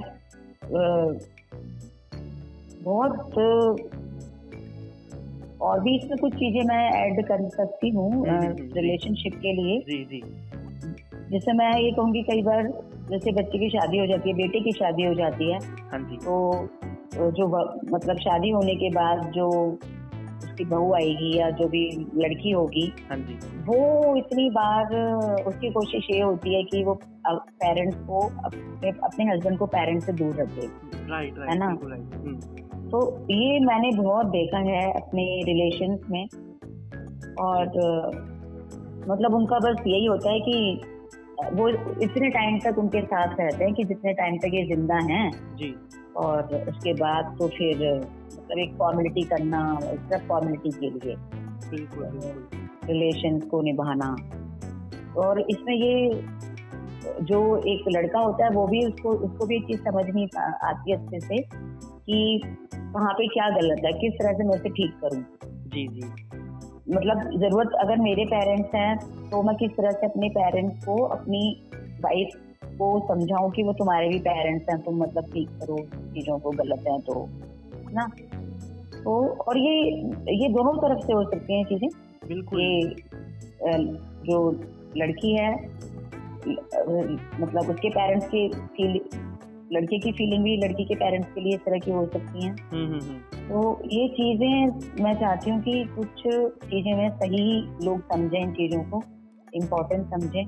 [2.83, 3.31] बहुत
[5.63, 10.21] और भी इसमें कुछ चीज़ें मैं ऐड कर सकती हूँ। रिलेशनशिप के लिए। जी जी।
[11.31, 12.67] जैसे मैं ये कहूँगी कई बार
[13.09, 15.59] जैसे बच्चे की शादी हो जाती है बेटे की शादी हो जाती है
[15.91, 16.67] हाँ जी। तो
[17.15, 17.47] तो जो
[17.95, 19.49] मतलब शादी होने के बाद जो
[20.43, 21.81] उसकी बहू आएगी या जो भी
[22.15, 23.33] लड़की होगी हाँ जी।
[23.65, 24.95] वो इतनी बार
[25.47, 26.93] उसकी कोशिश ये होती है कि वो
[27.27, 30.67] पेरेंट्स को अपने अपने हस्बैंड को पेरेंट्स से दूर रखे
[31.09, 31.67] राइट है राइट ना?
[32.93, 32.99] तो
[33.31, 36.25] ये मैंने बहुत देखा है अपने रिलेशन में।
[37.39, 37.67] और
[39.09, 40.81] मतलब उनका बस यही होता है कि
[41.53, 41.69] वो
[42.03, 45.75] इतने टाइम तक उनके साथ रहते हैं कि जितने टाइम तक ये ज़िंदा हैं। जी।
[46.17, 51.15] और उसके बाद तो फिर मतलब एक फॉर्मेलिटी करना सिर्फ़ फॉर्मेलिटी के लिए।
[52.87, 54.15] रिलेशन को निभाना।
[55.17, 56.23] और इसमें ये
[57.21, 60.91] जो एक लड़का होता है वो भी उसको उसको भी एक चीज़ समझ नहीं आती
[60.91, 61.37] है अच्छे से
[62.05, 62.41] कि
[62.93, 63.91] वहाँ पे क्या गलत है?
[63.93, 65.23] किस तरह से मैं उसे ठीक करूँ?
[65.73, 66.01] जी जी।
[66.89, 68.97] मतलब ज़रूरत अगर मेरे पेरेंट्स हैं
[69.29, 71.41] तो मैं किस तरह से अपने पेरेंट्स को अपनी
[72.01, 72.29] वाइफ
[72.77, 75.77] को समझाऊं कि वो तुम्हारे भी पेरेंट्स हैं तुम मतलब ठीक करो
[76.13, 77.27] चीज़ों को गलत है तो
[77.93, 78.07] ना?
[79.03, 79.15] तो
[79.47, 79.73] और ये
[80.35, 81.89] ये दोनों तरफ़ से हो सकती हैं चीज़ें?
[82.27, 82.95] बिल्कुल। ये
[84.25, 84.39] जो
[84.97, 85.51] लड़की है
[87.41, 88.99] मतलब उसके पेरेंट्स की फील
[89.73, 92.55] लड़के की फीलिंग भी लड़की के पेरेंट्स के लिए इस तरह की हो सकती हैं।
[92.73, 93.17] हम्म हम्म हम्म,
[93.49, 96.23] तो ये चीज़ें मैं चाहती हूँ कि कुछ
[96.69, 99.03] चीज़ें में सही लोग समझें इन चीज़ों को
[99.53, 100.45] इम्पोर्टेंट समझें।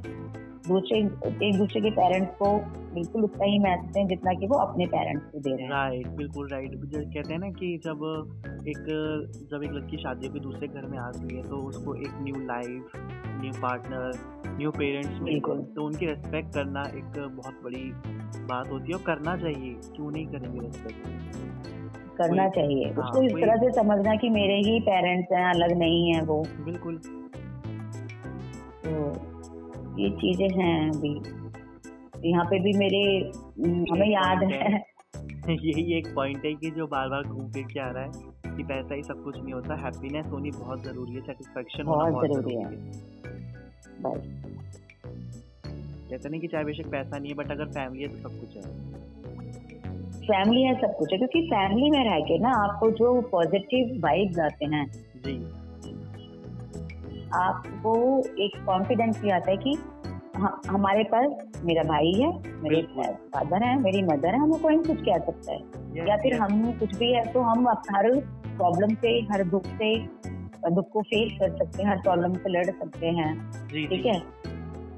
[0.67, 0.99] दूसरे
[1.47, 2.58] एक दूसरे के पेरेंट्स को
[2.93, 6.08] बिल्कुल उतना ही महत्व दें जितना कि वो अपने पेरेंट्स को दे रहे हैं। राइट
[6.17, 8.04] बिल्कुल राइट कहते हैं ना कि जब
[8.67, 8.80] एक
[9.51, 12.95] जब एक लड़की शादी होकर दूसरे घर में आती है तो उसको एक new life
[13.41, 14.12] new partner
[14.58, 17.86] new parents बिल्कुल। तो उनकी रेस्पेक्ट करना एक बहुत बड़ी
[18.45, 20.99] बात होती है और करना चाहिए। क्यों नहीं करेंगे रेस्पेक्ट
[22.17, 26.13] करना चाहिए। हाँ, उसको इस तरह से समझना कि मेरे ही पेरेंट्स हैं अलग नहीं
[26.13, 26.97] है वो। बिल्कुल।
[28.86, 28.91] तो
[30.00, 31.14] ये चीज़ें हैं अभी।
[32.30, 33.32] यहाँ पे भी मेरे
[33.62, 34.84] हम्म, हमें याद है।
[35.50, 38.12] यही एक पॉइंट है कि जो बार बार घूम फिर के आ रहा है
[38.58, 42.14] कि पैसा ही सब कुछ नहीं होता। हैप्पीनेस होनी बहुत ज़रूरी है सेटिस्फेक्शन होना बहुत
[42.14, 42.76] बहुत ज़रूरी है। है।
[44.02, 44.42] बस।
[46.10, 48.56] कहते नहीं कि चाहे बेशक पैसा नहीं है बट अगर फैमिली है तो सब कुछ
[48.56, 48.96] है।
[50.12, 54.40] फैमिली है सब कुछ है क्योंकि फैमिली में रह के ना आपको जो पॉजिटिव वाइब्स
[54.40, 54.92] आते हैं
[55.26, 55.64] जी।
[57.34, 59.78] आपको एक कॉन्फिडेंस भी आता है कि
[60.68, 62.30] हमारे पास मेरा भाई है
[62.62, 62.82] मेरे
[63.34, 66.42] फादर है मेरी मदर है हमें कोई कुछ कह सकता है। Yes, या फिर yes.
[66.42, 68.10] हम कुछ भी है तो हम हर
[68.48, 69.96] प्रॉब्लम से हर दुख से
[70.72, 74.22] दुख को फेस कर सकते हैं हर प्रॉब्लम से लड़ सकते हैं। ठीक है?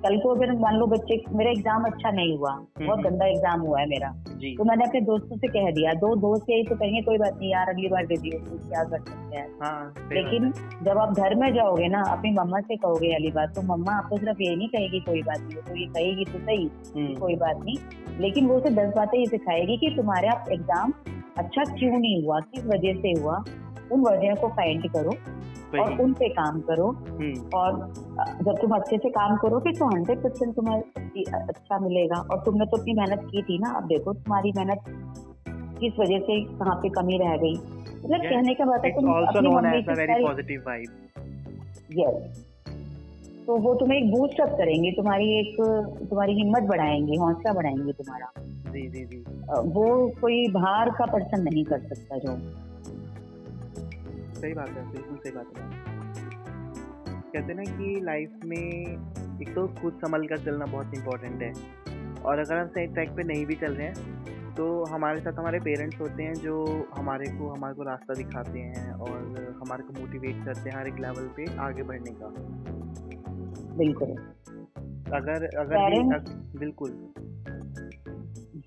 [0.03, 3.61] कल को अगर मान लो बच्चे मेरा एग्ज़ाम अच्छा नहीं हुआ बहुत हम्म। गंदा एग्ज़ाम
[3.61, 4.09] हुआ है मेरा।
[4.57, 7.51] तो मैंने अपने दोस्तों से कह दिया दो दोस्त यही तो कहेंगे कोई बात नहीं
[7.51, 9.47] यार अगली बार दे दियो तो क्या कर सकते हैं?
[9.61, 10.51] हाँ लेकिन
[10.83, 14.17] जब आप घर में जाओगे ना अपनी मम्मा से कहोगे अगली बार तो मम्मा आपको
[14.17, 17.63] सिर्फ़ ये नहीं कहेगी कोई बात नहीं तो ये कहेगी तो सही हम्म, कोई बात
[17.63, 17.77] नहीं।
[18.19, 20.93] लेकिन वो उसे दस बातें ये सिखाएगी कि तुम्हारे आप एग्ज़ाम
[21.37, 23.43] अच्छा क्यों नहीं हुआ किस वजह से हुआ
[23.91, 25.11] उन वजह को फाइंड करो।
[25.75, 27.93] और उन पे काम करो। हम्म, और
[28.43, 30.81] जब तुम अच्छे से काम करोगे तो हंड्रेड परसेंट तुम्हें
[31.33, 34.79] अच्छा मिलेगा। और तुमने तो अपनी मेहनत की थी ना। अब देखो तुम्हारी मेहनत
[35.79, 37.53] किस वजह से कहाँ पे कमी रह गई।
[37.97, 40.67] मतलब Yes, कहने का बात है तुम अपनी मम्मी से very सारी- positive
[41.91, 42.47] यस
[43.47, 45.55] तो वो तुम्हें एक बूस्ट अप करेंगे। तुम्हारी एक
[46.09, 49.17] तुम्हारी हिम्मत बढ़ाएँगे हौसला बढ़ाएँगे तुम्हारा। जी जी जी।
[49.49, 52.66] वो कोई बाहर का पर्सन नहीं कर सकता जो।
[54.37, 55.69] सही बात है बिल्कुल सही बात है
[57.33, 58.57] कहते ना कि लाइफ में
[59.41, 61.51] एक तो खुद संभल कर चलना बहुत इंपॉर्टेंट है।
[62.21, 65.59] और अगर हम सही ट्रैक पे नहीं भी चल रहे हैं तो हमारे साथ हमारे
[65.59, 66.53] पेरेंट्स होते हैं जो
[66.97, 69.17] हमारे को हमारे को रास्ता दिखाते हैं और
[69.61, 72.27] हमारे को मोटिवेट करते हैं हर एक लेवल पे आगे बढ़ने का।
[73.77, 74.15] बिल्कुल।
[75.13, 76.19] अगर अगर
[76.59, 76.91] बिल्कुल।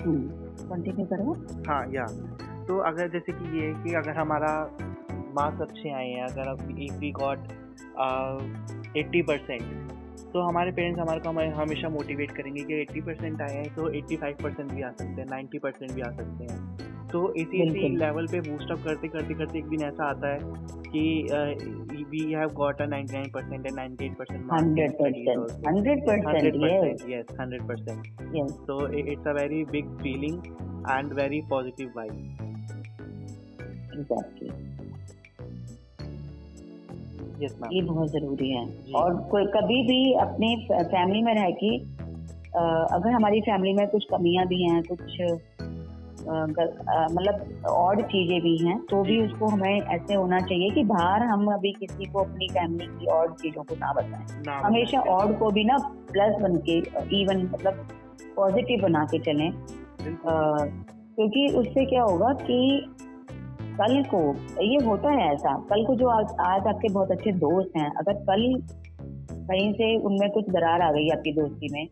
[0.00, 1.32] कंटिन्यू करो।
[1.68, 2.04] हाँ या।
[2.66, 4.52] तो अगर जैसे कि ये है कि अगर हमारा
[5.34, 7.38] मार्क्स अच्छे आए हैं अगर अब if we got
[8.96, 9.90] eighty percent
[10.32, 14.16] तो हमारे पेरेंट्स हमारे को हमेशा मोटिवेट करेंगे कि एट्टी परसेंट आए हैं तो एट्टी
[14.16, 16.76] फाइव परसेंट भी आ सकते हैं नाइन्टी परसेंट भी आ सकते हैं।
[17.08, 20.38] तो इसी इसी लेवल पे बूस्ट अप करते करते करते एक दिन ऐसा आता है
[20.92, 21.26] कि
[22.10, 24.48] we have got a 99 percent and 98 percent
[25.68, 27.40] hundred percent hundred percent yes yes.
[27.40, 30.38] 100 percent यस so i- it's a very big feeling
[30.96, 31.14] and
[37.40, 41.76] yes ये बहुत ज़रूरी है। और कोई कभी भी अपने फैमिली में रह के
[42.94, 45.20] अगर हमारी फैमिली में कुछ कमियाँ भी हैं कुछ
[47.12, 51.46] मतलब और चीज़ें भी हैं तो भी उसको हमें ऐसे होना चाहिए कि बाहर हम
[51.52, 55.64] अभी किसी को अपनी फैमिली की और चीज़ों को ना बताएँ। हमेशा और को भी
[55.64, 55.76] ना
[56.12, 56.78] प्लस बन के
[57.22, 57.86] इवन मतलब
[58.36, 59.50] पॉजिटिव बना के चलें।
[61.16, 62.58] क्योंकि उससे क्या होगा कि
[63.70, 64.20] कल को
[64.62, 68.12] ये होता है ऐसा कल को जो आज आज आपके बहुत अच्छे दोस्त हैं अगर
[68.12, 68.62] कल
[69.32, 71.86] कहीं से उनमें कुछ दरार आ गई आपकी दोस्ती में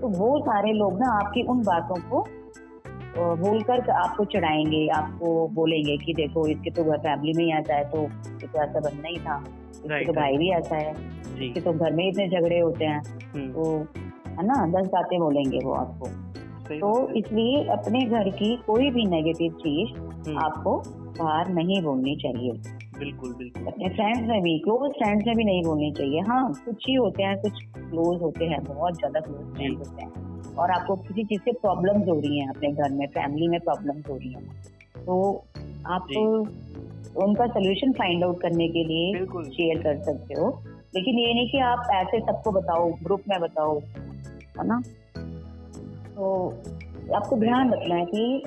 [0.00, 2.24] तो वो सारे लोग ना आपकी उन बातों को
[3.18, 7.84] बोलकर आपको चढ़ाएँगे आपको बोलेंगे कि देखो इसके तो घर फैमिली में ही ऐसा है
[7.90, 8.06] तो
[8.46, 9.38] तो ऐसा बनना ही था।
[10.02, 13.02] तो भाई भी ऐसा है। इसके तो घर में इतने झगड़े होते हैं
[13.34, 13.78] हम्म, तो
[14.28, 16.08] है ना दस बातें बोलेंगे वो आपको।
[16.76, 20.82] तो इसलिए अपने घर की कोई भी नेगेटिव चीज़ हम्म, आपको
[21.18, 22.52] बाहर नहीं बोलनी चाहिए।
[22.98, 26.84] बिल्कुल बिल्कुल। अपने फ्रेंड्स में भी क्लोज फ्रेंड्स में भी नहीं बोलनी चाहिए। हाँ कुछ
[26.88, 30.96] ही होते हैं कुछ क्लोज होते हैं बहुत ज़्यादा क्लोज फ्रेंड्स होते हैं। और आपको
[30.98, 34.32] किसी चीज़ से प्रॉब्लम्स हो रही हैं अपने घर में फैमिली में प्रॉब्लम्स हो रही
[34.32, 35.44] हैं। तो
[35.86, 36.06] आप
[37.16, 40.48] उनका सोल्यूशन फाइंड आउट करने के लिए शेयर कर सकते हो।
[40.96, 44.80] लेकिन ये नहीं कि आप ऐसे सबको बताओ ग्रुप में बताओ है ना?
[46.10, 46.28] तो
[47.14, 48.42] आपको ध्यान रखना है कि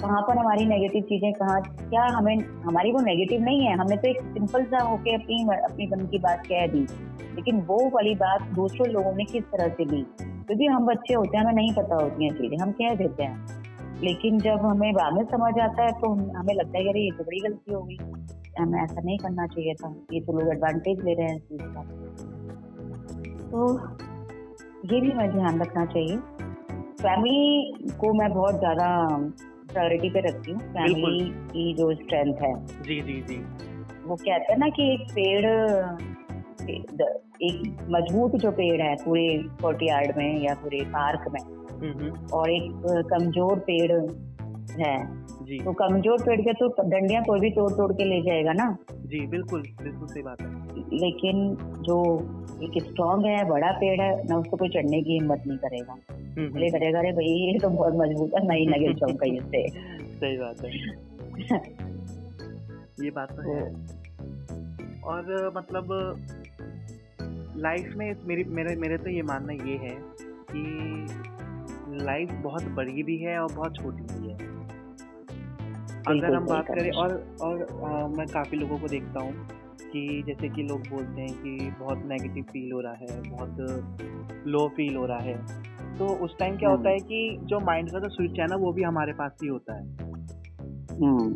[0.00, 4.08] कहाँ पर हमारी नेगेटिव चीज़ें, कहाँ, क्या हमें, हमारी वो नेगेटिव नहीं है। हमने तो
[4.08, 6.86] एक सिंपल सा होके अपनी अपनी मन की बात कह दी।
[7.34, 10.02] लेकिन वो वाली बात दूसरे लोगों ने किस तरह से ली?
[10.20, 13.60] क्योंकि हम बच्चे होते हैं, हमें नहीं पता होती हैं चीज़ें। हम कह देते हैं।
[14.02, 17.24] लेकिन जब हमें बाद में समझ आता है तो हमें लगता है अरे, ये तो
[17.24, 17.96] बड़ी गलती हो गई।
[18.58, 21.62] हमें ऐसा नहीं करना चाहिए था। ये तो लोग एडवांटेज ले रहे हैं इस चीज़
[21.62, 21.82] का।
[23.50, 23.78] तो
[24.94, 26.16] ये भी हमें ध्यान रखना चाहिए।
[27.02, 28.86] फैमिली को मैं बहुत ज़्यादा
[29.72, 33.36] प्रायोरिटी पे रखती हूँ फैमिली की जो स्ट्रेंथ है। जी जी जी।
[34.04, 35.46] वो कहते हैं ना कि एक पेड़
[36.70, 39.28] एक मज़बूत जो पेड़ है पूरे
[39.62, 43.92] कोर्टयार्ड में या पूरे पार्क में हम्म, हम्म, और एक कमज़ोर पेड़
[44.70, 44.96] है।
[45.44, 48.76] जी। तो कमज़ोर पेड़ के तो डंडियाँ कोई भी तोड़ तोड़ के ले जाएगा ना?
[48.92, 50.48] जी बिल्कुल बिल्कुल सही बात है।
[50.98, 51.96] लेकिन जो
[52.62, 56.48] एक स्ट्रांग है बड़ा पेड़ है ना उसको कोई चढ़ने की हिम्मत नहीं करेगा। हम्म,
[56.52, 59.68] बोले हम्म, करेगा अरे भाई ये तो बहुत मज़बूत है नहीं लगे चौक कहीं से।
[60.10, 60.70] सही बात है।
[63.04, 63.62] ये बात तो है।
[65.04, 65.86] और मतलब
[67.56, 69.96] लाइफ में मेरी मेरे मेरे तो ये मानना ये है
[70.52, 74.59] कि लाइफ बहुत बड़ी भी है और बहुत छोटी भी है।
[76.08, 79.32] अगर हम बात करें और और अ, मैं काफ़ी लोगों को देखता हूँ
[79.92, 83.56] कि जैसे कि लोग बोलते हैं कि बहुत नेगेटिव फील हो रहा है बहुत
[84.46, 85.34] लो फील हो रहा है।
[85.98, 88.56] तो उस टाइम क्या होता हम्म। है कि जो माइंड का जो स्विच है ना
[88.56, 89.86] वो भी हमारे पास ही होता है।
[91.02, 91.34] हम्म।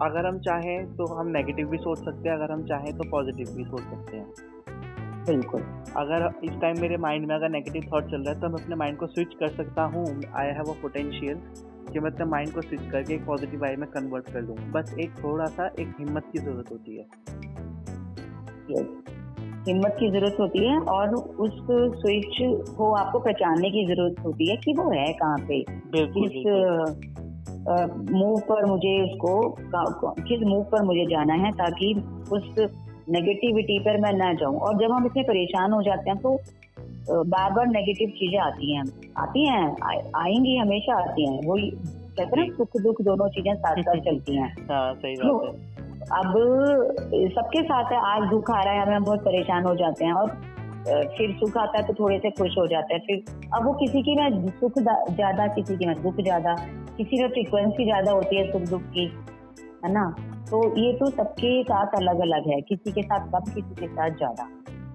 [0.00, 3.54] अगर हम चाहें तो हम नेगेटिव भी सोच सकते हैं अगर हम चाहें तो पॉजिटिव
[3.56, 4.26] भी सोच सकते हैं।
[5.26, 5.60] बिल्कुल।
[5.96, 8.76] अगर इस टाइम मेरे माइंड में अगर नेगेटिव थॉट चल रहा है तो मैं अपने
[8.76, 11.40] माइंड को स्विच कर सकता हूँ। आई हैव अ पोटेंशियल
[11.92, 14.94] कि मैं अपने माइंड को स्विच करके एक पॉजिटिव वाई में कन्वर्ट कर लूँ। बस
[15.00, 17.04] एक थोड़ा सा एक हिम्मत की ज़रूरत होती है।
[19.68, 21.54] हिम्मत की ज़रूरत होती है और उस
[21.96, 22.36] स्विच
[22.76, 26.36] को आपको पहचानने की ज़रूरत होती है कि वो है कहाँ पे। किस
[28.10, 29.32] मूव पर मुझे उसको
[30.22, 31.92] किस मूव पर मुझे जाना है ताकि
[32.32, 32.44] उस
[33.10, 36.36] नेगेटिविटी पर मैं ना जाऊँ। और जब हम इतने परेशान हो जाते हैं तो
[37.10, 38.82] बार बार नेगेटिव चीज़ें आती हैं।
[39.18, 41.70] आती हैं आ- आएँगी हमेशा आती हैं। वही
[42.18, 45.76] कहते हैं सुख दुख दोनों चीज़ें साथ साथ चलती हैं। हाँ सही तो बात है।
[46.18, 46.34] अब
[47.32, 50.12] सबके साथ है आज दुख आ रहा है हमें हम बहुत परेशान हो जाते हैं
[50.12, 50.28] और
[50.88, 54.02] फिर सुख आता है तो थोड़े से खुश हो जाते हैं। फिर अब वो किसी
[54.02, 56.54] की ना सुख ज़्यादा किसी की में दुख ज़्यादा
[56.96, 59.04] किसी में फ्रिक्वेंसी ज़्यादा होती है सुख दुख की
[59.84, 60.14] है ना?
[60.50, 64.10] तो ये तो सबके साथ अलग अलग है किसी के साथ कम किसी के साथ
[64.10, 64.48] ज़्यादा।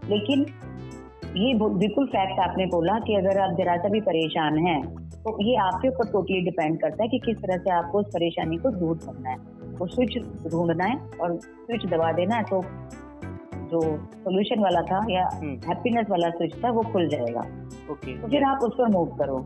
[0.09, 0.45] लेकिन
[1.33, 4.81] ये बिल्कुल फैक्ट आपने बोला कि अगर आप जरा सा भी परेशान हैं
[5.15, 8.57] तो ये आपके ऊपर टोटली डिपेंड करता है कि किस तरह से आपको उस परेशानी
[8.57, 9.37] को दूर करना है।
[9.77, 10.17] वो स्विच
[10.51, 12.61] ढूंढना है और स्विच दबा देना है तो
[13.71, 13.81] जो
[14.17, 15.23] सोल्यूशन वाला था या
[15.67, 17.39] हैप्पीनेस वाला स्विच था वो खुल जाएगा।
[17.91, 19.37] ओके तो फिर आप उस पर मूव करो।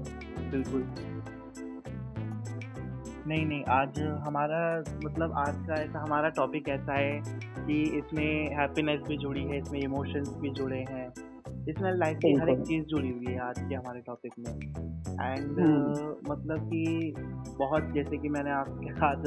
[0.52, 0.84] बिल्कुल।
[3.28, 4.60] नहीं नहीं आज हमारा
[5.06, 7.19] मतलब आज का ऐसा हमारा टॉपिक ऐसा है
[7.65, 11.08] कि इसमें हैप्पीनेस भी जुड़ी है इसमें इमोशंस भी जुड़े हैं।
[11.69, 14.51] इसमें लाइफ की हर एक चीज़ जुड़ी हुई है आज के हमारे टॉपिक में।
[15.32, 17.13] And hmm. मतलब कि
[17.58, 19.25] बहुत जैसे कि मैंने आपके आज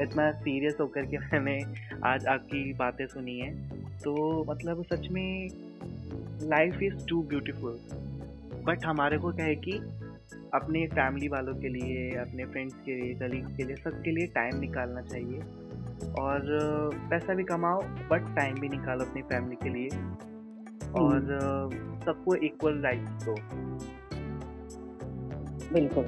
[0.00, 1.58] इतना सीरियस होकर के मैंने
[2.04, 3.54] आज आपकी बातें सुनी है।
[3.98, 5.48] तो मतलब सच में
[6.42, 7.78] life is too beautiful
[8.64, 9.72] but हमारे को क्या है कि
[10.54, 14.60] अपने फैमिली वालों के लिए अपने फ्रेंड्स के लिए कलीग्स के लिए सबके लिए टाइम
[14.60, 15.40] निकालना चाहिए।
[16.20, 16.40] और
[17.10, 19.88] पैसा भी कमाओ बट टाइम भी निकालो अपनी फैमिली के लिए।
[20.94, 21.20] और
[22.06, 23.34] सबको इक्वल राइट्स दो।
[25.74, 26.04] बिल्कुल।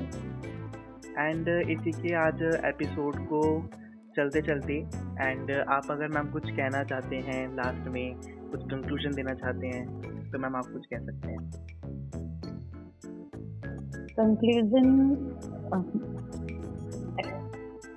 [1.18, 3.68] एंड इसी के आज एपिसोड को
[4.16, 4.74] चलते चलते
[5.20, 8.14] एंड आप अगर मैम कुछ कहना चाहते हैं लास्ट में
[8.50, 9.86] कुछ कंक्लूजन देना चाहते हैं
[10.30, 11.50] तो मैम आप कुछ कह सकते हैं।
[14.20, 14.90] कंक्लूजन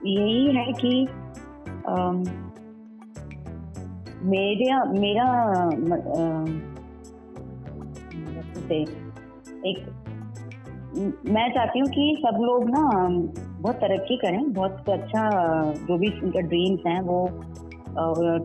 [0.05, 1.07] यही है कि
[1.87, 2.23] अम,
[4.29, 6.76] मेरा मेरा म-
[8.71, 8.81] जैसे
[9.69, 9.77] एक
[11.29, 13.07] मैं चाहती हूँ कि सब लोग ना
[13.61, 15.29] बहुत तरक्की करें बहुत अच्छा
[15.73, 17.29] जो भी उनके ड्रीम्स हैं वो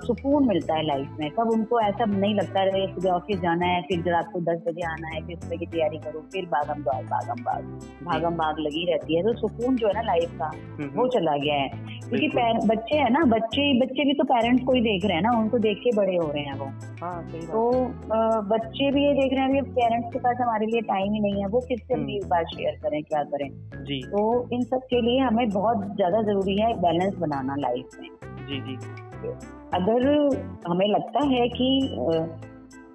[0.04, 3.82] सुकून मिलता है लाइफ में। कब उनको ऐसा नहीं लगता है सुबह ऑफ़िस जाना है
[3.84, 7.06] फिर रात को दस बजे आना है फिर सुबह की तैयारी करो फिर भागम भाग
[7.06, 7.64] भागम भाग
[8.06, 11.36] भागम भाग लगी रहती है। तो सुकून जो है ना लाइफ का हम्म, वो चला
[11.38, 11.70] गया है।
[12.04, 12.28] क्योंकि
[12.68, 15.58] बच्चे है ना बच्चे बच्चे भी तो पेरेंट्स को ही देख रहे हैं ना उनको
[15.60, 16.66] देख के बड़े हो रहे हैं वो।
[17.02, 17.64] हाँ तो
[18.50, 21.48] बच्चे भी ये देख रहे हैं पेरेंट्स के पास हमारे लिए टाइम ही नहीं है
[21.48, 23.50] वो किससे हम्म। अपनी बात शेयर करें क्या करें?
[23.86, 24.22] जी। तो
[24.54, 28.10] इन सब के लिए हमें बहुत ज़्यादा ज़रूरी है बैलेंस बनाना लाइफ में।
[28.48, 28.78] जी जी।
[29.74, 30.08] अगर
[30.68, 31.68] हमें लगता है कि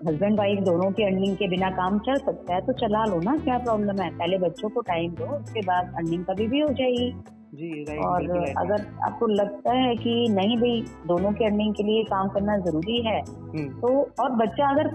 [0.08, 3.36] हस्बैंड वाइफ दोनों की अर्निंग के बिना काम चल सकता है तो चला लो ना
[3.36, 4.10] क्या प्रॉब्लम है?
[4.10, 7.10] पहले बच्चों को टाइम दो उसके बाद अर्निंग कभी भी हो जाएगी।
[7.54, 12.02] जी राइट और अगर आपको लगता है कि नहीं भाई दोनों के अर्निंग के लिए
[12.04, 13.88] काम करना ज़रूरी है हम्म, तो
[14.22, 14.90] और बच्चा अगर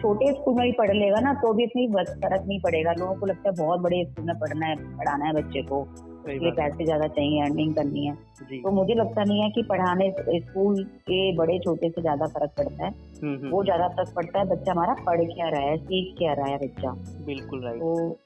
[0.00, 3.26] छोटे स्कूल में भी पढ़ लेगा ना तो भी इतनी फ़र्क नहीं पड़ेगा। लोगों को
[3.26, 5.82] लगता है बहुत बड़े स्कूल में पढ़ना है पढ़ाना है बच्चे को।
[6.30, 8.14] इसलिए पैसे ज़्यादा चाहिए अर्निंग करनी है।
[8.62, 12.84] तो मुझे लगता नहीं है कि पढ़ाने स्कूल के बड़े छोटे से ज़्यादा फ़र्क पड़ता
[12.84, 16.14] है। हम्म, हम्म, वो ज़्यादा फ़र्क पड़ता है बच्चा हमारा पढ़ क्या रहा है सीख
[16.18, 16.92] क्या रहा है बच्चा।
[17.26, 18.18] बिल्कुल राइट तो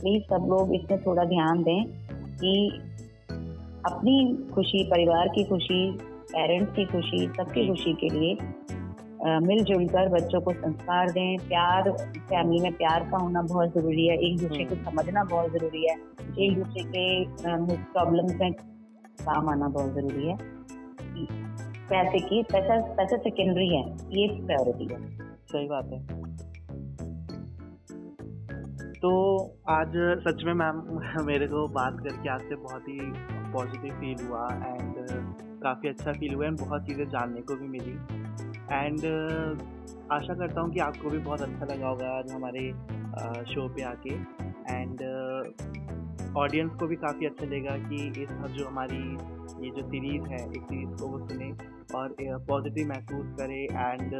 [0.00, 1.84] प्लीज़ सब लोग इसमें थोड़ा ध्यान दें
[2.36, 2.54] कि
[3.86, 4.14] अपनी
[4.54, 5.90] खुशी परिवार की खुशी
[6.32, 8.34] पेरेंट्स की खुशी सबकी खुशी के लिए
[9.24, 14.16] मिलजुल कर बच्चों को संस्कार दें। प्यार फैमिली में प्यार का होना बहुत ज़रूरी है।
[14.16, 15.96] एक दूसरे को समझना बहुत ज़रूरी है।
[16.38, 17.24] एक दूसरे के
[17.76, 18.52] प्रॉब्लम्स में
[19.22, 20.36] काम आना बहुत ज़रूरी है।
[21.88, 26.20] पैसे की पैसा पैसा सेकेंडरी है। ये प्रायोरिटी है। सही बात है।
[28.94, 29.92] तो आज
[30.28, 32.98] सच में मैम मेरे को बात करके आपसे बहुत ही
[33.52, 34.94] पॉजिटिव फील हुआ एंड
[35.62, 38.19] काफ़ी अच्छा फील हुआ एंड बहुत चीज़ें जानने को भी मिली।
[38.72, 39.62] एंड uh,
[40.12, 42.70] आशा करता हूँ कि आपको भी बहुत अच्छा लगा होगा आज हमारे
[43.44, 44.14] शो पे आके।
[44.70, 45.02] एंड
[46.36, 49.02] ऑडियंस को भी काफ़ी अच्छा लगेगा कि इस जो हमारी
[49.64, 51.50] ये जो सीरीज़ है इस सीरीज़ को वो सुने
[51.94, 52.14] और
[52.48, 54.14] पॉजिटिव महसूस करे एंड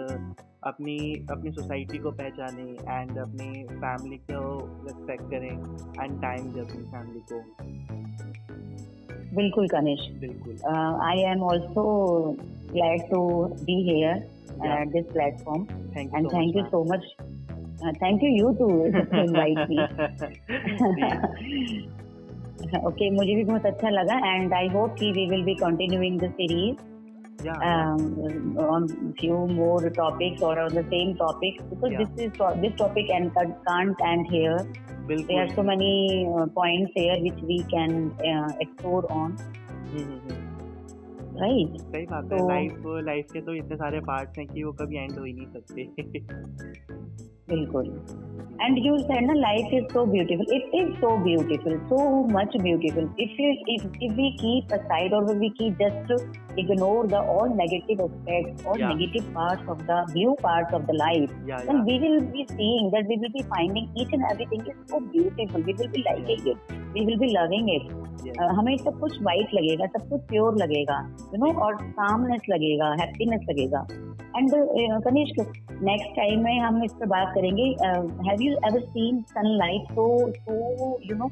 [0.64, 4.42] अपनी अपनी सोसाइटी को पहचाने एंड अपनी फैमिली को
[4.86, 5.52] रिस्पेक्ट करें
[6.04, 7.38] एंड टाइम दे अपनी फैमिली को।
[9.36, 10.54] बिल्कुल कनिश बिल्कुल।
[11.02, 11.84] I am also
[12.74, 13.20] glad to
[13.68, 14.18] be here
[14.64, 14.84] Yeah.
[14.94, 17.04] this platform thank and so thank much, you so much
[17.84, 18.66] uh, thank you you to
[19.24, 19.78] invite me
[22.90, 26.30] okay मुझे भी बहुत अच्छा लगा and I hope कि we will be continuing the
[26.40, 26.86] series
[27.44, 28.88] या um, on
[29.20, 32.02] few more topics or on the same topic because Yeah.
[32.02, 32.32] this is
[32.64, 33.32] this topic and
[33.68, 34.58] can't end here
[35.08, 35.26] Bilkul.
[35.28, 35.94] there are so many
[36.38, 37.96] uh, points here which we can
[38.32, 39.36] uh, explore on
[39.92, 40.39] hmm,
[41.40, 44.96] right सही बात है life life के तो इतने सारे parts हैं कि वो कभी
[44.96, 45.84] एंड हो ही नहीं सकते।
[47.50, 48.06] बिल्कुल।
[48.62, 50.06] एंड यू सेड ना life is so
[51.16, 51.78] beautiful
[56.58, 58.92] ignore the all negative aspects or Yeah.
[58.92, 62.90] negative parts of the view parts of the life या then we will be seeing
[62.94, 66.46] that we will be finding each and everything is so beautiful we will be liking
[66.54, 67.90] it we will be loving it
[68.56, 70.98] हमें सब कुछ white लगेगा सब कुछ pure लगेगा
[71.34, 73.86] you know और calmness लगेगा happiness लगेगा
[74.36, 74.50] एंड
[75.04, 75.40] कनिष्क
[75.82, 77.64] नेक्स्ट टाइम में हम इस पर बात करेंगे
[78.28, 81.30] have you ever seen sunlight so so you know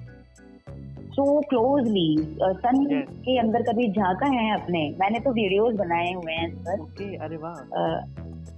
[1.18, 2.08] so closely
[2.56, 2.84] sun
[3.22, 4.82] के अंदर कभी झांका है आपने?
[5.00, 7.54] मैंने तो वीडियोस बनाए हुए हैं इस पर। ओके अरे वाह।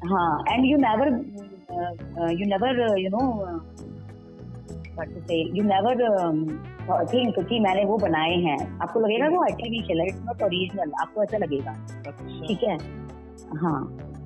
[0.08, 1.08] हाँ and you never
[2.32, 3.22] you never you know
[5.56, 5.94] you never
[7.12, 11.22] think कि मैंने वो बनाए हैं। आपको लगेगा वो आर्टिफिशियल है इट्स नॉट ओरिजिनल आपको
[11.22, 11.70] ऐसा लगेगा।
[12.06, 12.76] अच्छा। ठीक है?
[13.56, 13.80] हाँ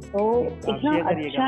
[0.07, 0.23] तो
[0.71, 1.47] इतना अच्छा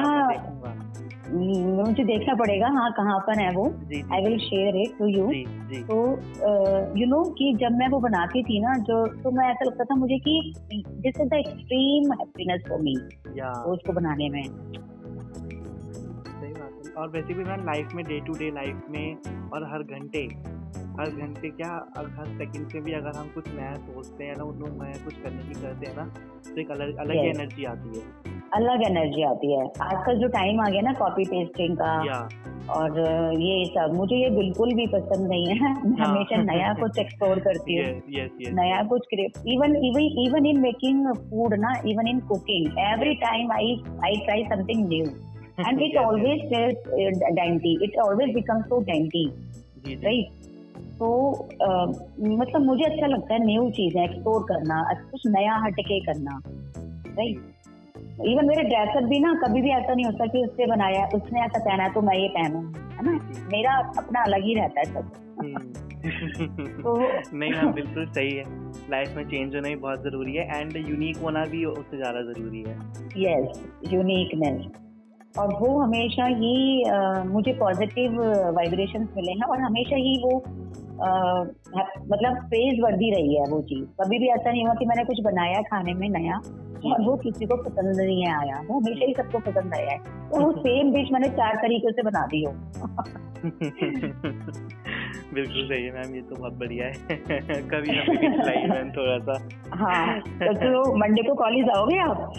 [1.30, 3.64] मुझे देखना पड़ेगा हाँ कहाँ पर है वो।
[4.14, 5.32] I will share it to you
[5.86, 6.18] तो
[6.98, 9.94] यू नो कि जब मैं वो बनाती थी ना जो तो मैं ऐसा लगता था
[9.94, 12.96] मुझे कि this is the extreme happiness for me
[13.72, 18.50] उसको बनाने में। सही बात है। और वैसे भी मैं लाइफ में डे टू डे
[18.50, 19.16] लाइफ में
[19.50, 20.28] और हर घंटे
[21.00, 24.44] हर घंटे क्या और हर सेकंड में भी अगर हम कुछ नया सोचते हैं ना
[24.44, 26.04] उन नया कुछ करने की करते हैं ना
[26.54, 28.04] तो एक अलग अलग ही एनर्जी आती है।
[28.54, 32.28] अलग एनर्जी आती है। आजकल जो टाइम आ गया ना कॉपी पेस्टिंग का
[32.70, 32.98] और
[33.40, 37.76] ये सब मुझे ये बिल्कुल भी पसंद नहीं है। मैं। हमेशा नया कुछ एक्सप्लोर करती
[37.76, 38.02] हूँ।
[38.54, 43.76] नया कुछ even even even in making food ना even in cooking every time I
[44.04, 45.04] I try something new
[45.68, 46.40] and it always
[47.34, 49.28] dainty it always become so dainty
[49.94, 50.44] right
[50.98, 51.08] तो
[52.20, 56.42] मतलब मुझे अच्छा लगता है न्यू चीज़ें एक्सप्लोर करना कुछ नया हटके करना।
[57.18, 57.55] राइट
[58.24, 61.58] इवन मेरे ड्रेसअप भी ना कभी भी ऐसा नहीं होता कि उससे बनाया उसने ऐसा
[61.58, 63.12] पहना है तो मैं ये पहनूं है ना?
[63.52, 65.72] मेरा अपना अलग ही रहता है सब। हम्म।
[66.82, 66.96] तो
[67.38, 68.44] नहीं मैम बिल्कुल सही है।
[68.90, 72.62] लाइफ में चेंज होना ही बहुत ज़रूरी है एंड यूनिक होना भी उससे ज़्यादा ज़रूरी
[72.62, 72.76] है।
[73.18, 74.66] यस यूनिकनेस
[75.38, 78.20] और वो हमेशा ही अ, मुझे पॉजिटिव
[78.54, 80.38] वाइब्रेशंस मिले हैं और हमेशा ही वो
[81.76, 85.04] है- मतलब फ़ेज़ वर्दी रही है वो चीज़। कभी भी ऐसा नहीं हुआ कि मैंने
[85.04, 86.40] कुछ बनाया खाने में नया
[86.86, 89.98] और वो किसी को पसंद नहीं आया। वो हमेशा ही सबको पसंद आया है।
[90.30, 92.50] तो वो सेम डिश मैंने चार तरीके से बना दी हो।
[95.34, 96.92] बिल्कुल सही है मैम ये तो बहुत बढ़िया है।
[97.70, 98.02] कभी ना
[98.74, 102.32] मैम थोड़ा सा हाँ तो, तो मंडे को कॉलेज आओगे आप?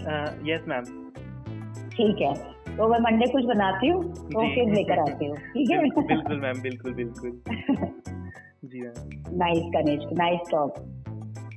[0.45, 0.83] Yes ma'am.
[1.89, 2.33] ठीक है
[2.77, 5.79] तो मैं मंडे कुछ बनाती हूँ तो फिर लेकर आती हूँ ठीक है?
[5.79, 7.41] बिल्कुल मैम बिल्कुल बिल्कुल।
[8.73, 8.81] जी
[9.37, 10.73] nice Kanishk nice talk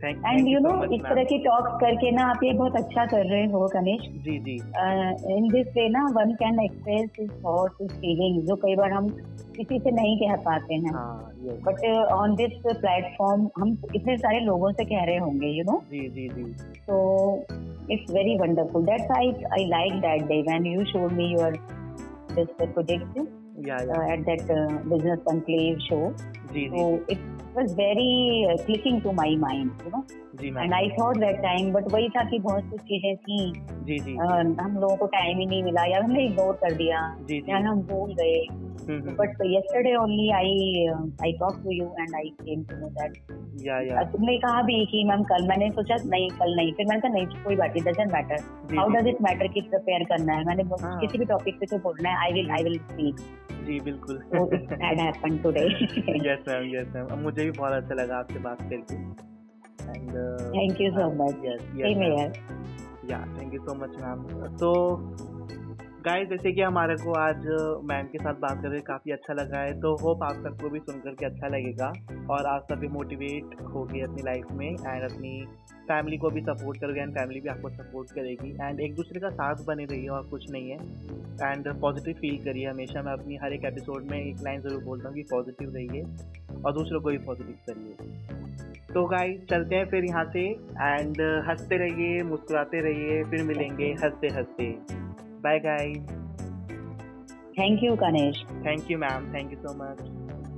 [0.04, 3.46] and you know इस तरह की टॉक्स करके ना आप ये बहुत अच्छा कर रहे
[3.46, 4.54] हो कनिष्क जी जी।
[5.36, 9.08] इन दिस वे ना one can express his thoughts his feeling जो कई बार हम
[9.56, 10.92] किसी से नहीं कह पाते हैं।
[11.66, 16.08] बट ऑन दिस प्लेटफॉर्म हम इतने सारे लोगों से कह रहे होंगे यू नो जी
[16.08, 16.54] जी जी।
[16.86, 16.96] So
[17.94, 18.86] it's very wonderful.
[18.88, 19.26] That's i
[19.58, 21.52] i like that day when you showed me your
[22.36, 23.30] this uh,
[23.64, 23.92] yeah, yeah.
[23.92, 26.14] Uh, at that uh, business conclave show.
[26.52, 27.18] so It,
[27.56, 30.02] was very uh, clicking to my mind you know.
[30.40, 33.38] जी and i thought that time but वही था कि बहुत कुछ चीज़ें थी।
[33.88, 34.16] जी जी.
[34.16, 37.52] uh, हम लोगों को टाइम ही नहीं मिला या हमने इग्नोर कर दिया जी जी.
[37.52, 38.40] या हम भूल गए।
[38.80, 40.46] हम्म, हम्म, but yesterday only i
[40.92, 43.18] uh, i talked to you and i came to know that
[43.64, 44.02] या या.
[44.12, 47.42] तुमने कहा भी कि मैम कल मैंने सोचा नहीं कल नहीं। फिर मैंने कहा नहीं
[47.44, 50.44] कोई बात नहीं doesn't matter how does it matter कि प्रिपेयर करना है?
[50.44, 53.16] मैंने हाँ। किसी भी टॉपिक पे तो बोलना है I will I will speak
[53.66, 54.20] जी बिल्कुल.
[54.82, 55.64] Had happened today
[56.30, 58.94] yes ma'am yes ma'am मुझे भी बहुत अच्छा लगा आपसे बात करके।
[59.90, 60.10] And
[60.54, 61.62] thank you so much yes
[63.10, 64.72] yeah thank you so much ma'am तो
[66.04, 67.46] गाइस जैसे कि हमारे को आज
[67.84, 71.14] मैम के साथ बात करके काफ़ी अच्छा लगा है तो होप आप सबको भी सुनकर
[71.14, 71.88] के अच्छा लगेगा।
[72.34, 75.32] और आप सभी मोटिवेट होगी अपनी लाइफ में एंड अपनी
[75.88, 79.30] फैमिली को भी सपोर्ट करोगे एंड फैमिली भी आपको सपोर्ट करेगी। एंड एक दूसरे का
[79.30, 80.78] साथ बने रहिए और कुछ नहीं है।
[81.42, 85.08] एंड पॉजिटिव फील करिए हमेशा। मैं अपनी हर एक एपिसोड में एक लाइन ज़रूर बोलता
[85.08, 86.02] हूँ कि पॉजिटिव रहिए
[86.64, 91.76] और दूसरों को भी पॉजिटिव करिए। तो गाइस चलते हैं फिर यहाँ से। एंड हँसते
[91.76, 94.72] रहिए, मुस्कुराते रहिए, फिर मिलेंगे हँसते हँसते
[95.42, 95.96] Bye, guys.
[97.56, 98.44] Thank you, Ganesh.
[98.62, 99.30] Thank you, ma'am.
[99.32, 99.98] Thank you so much.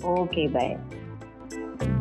[0.05, 1.99] Okay, bye.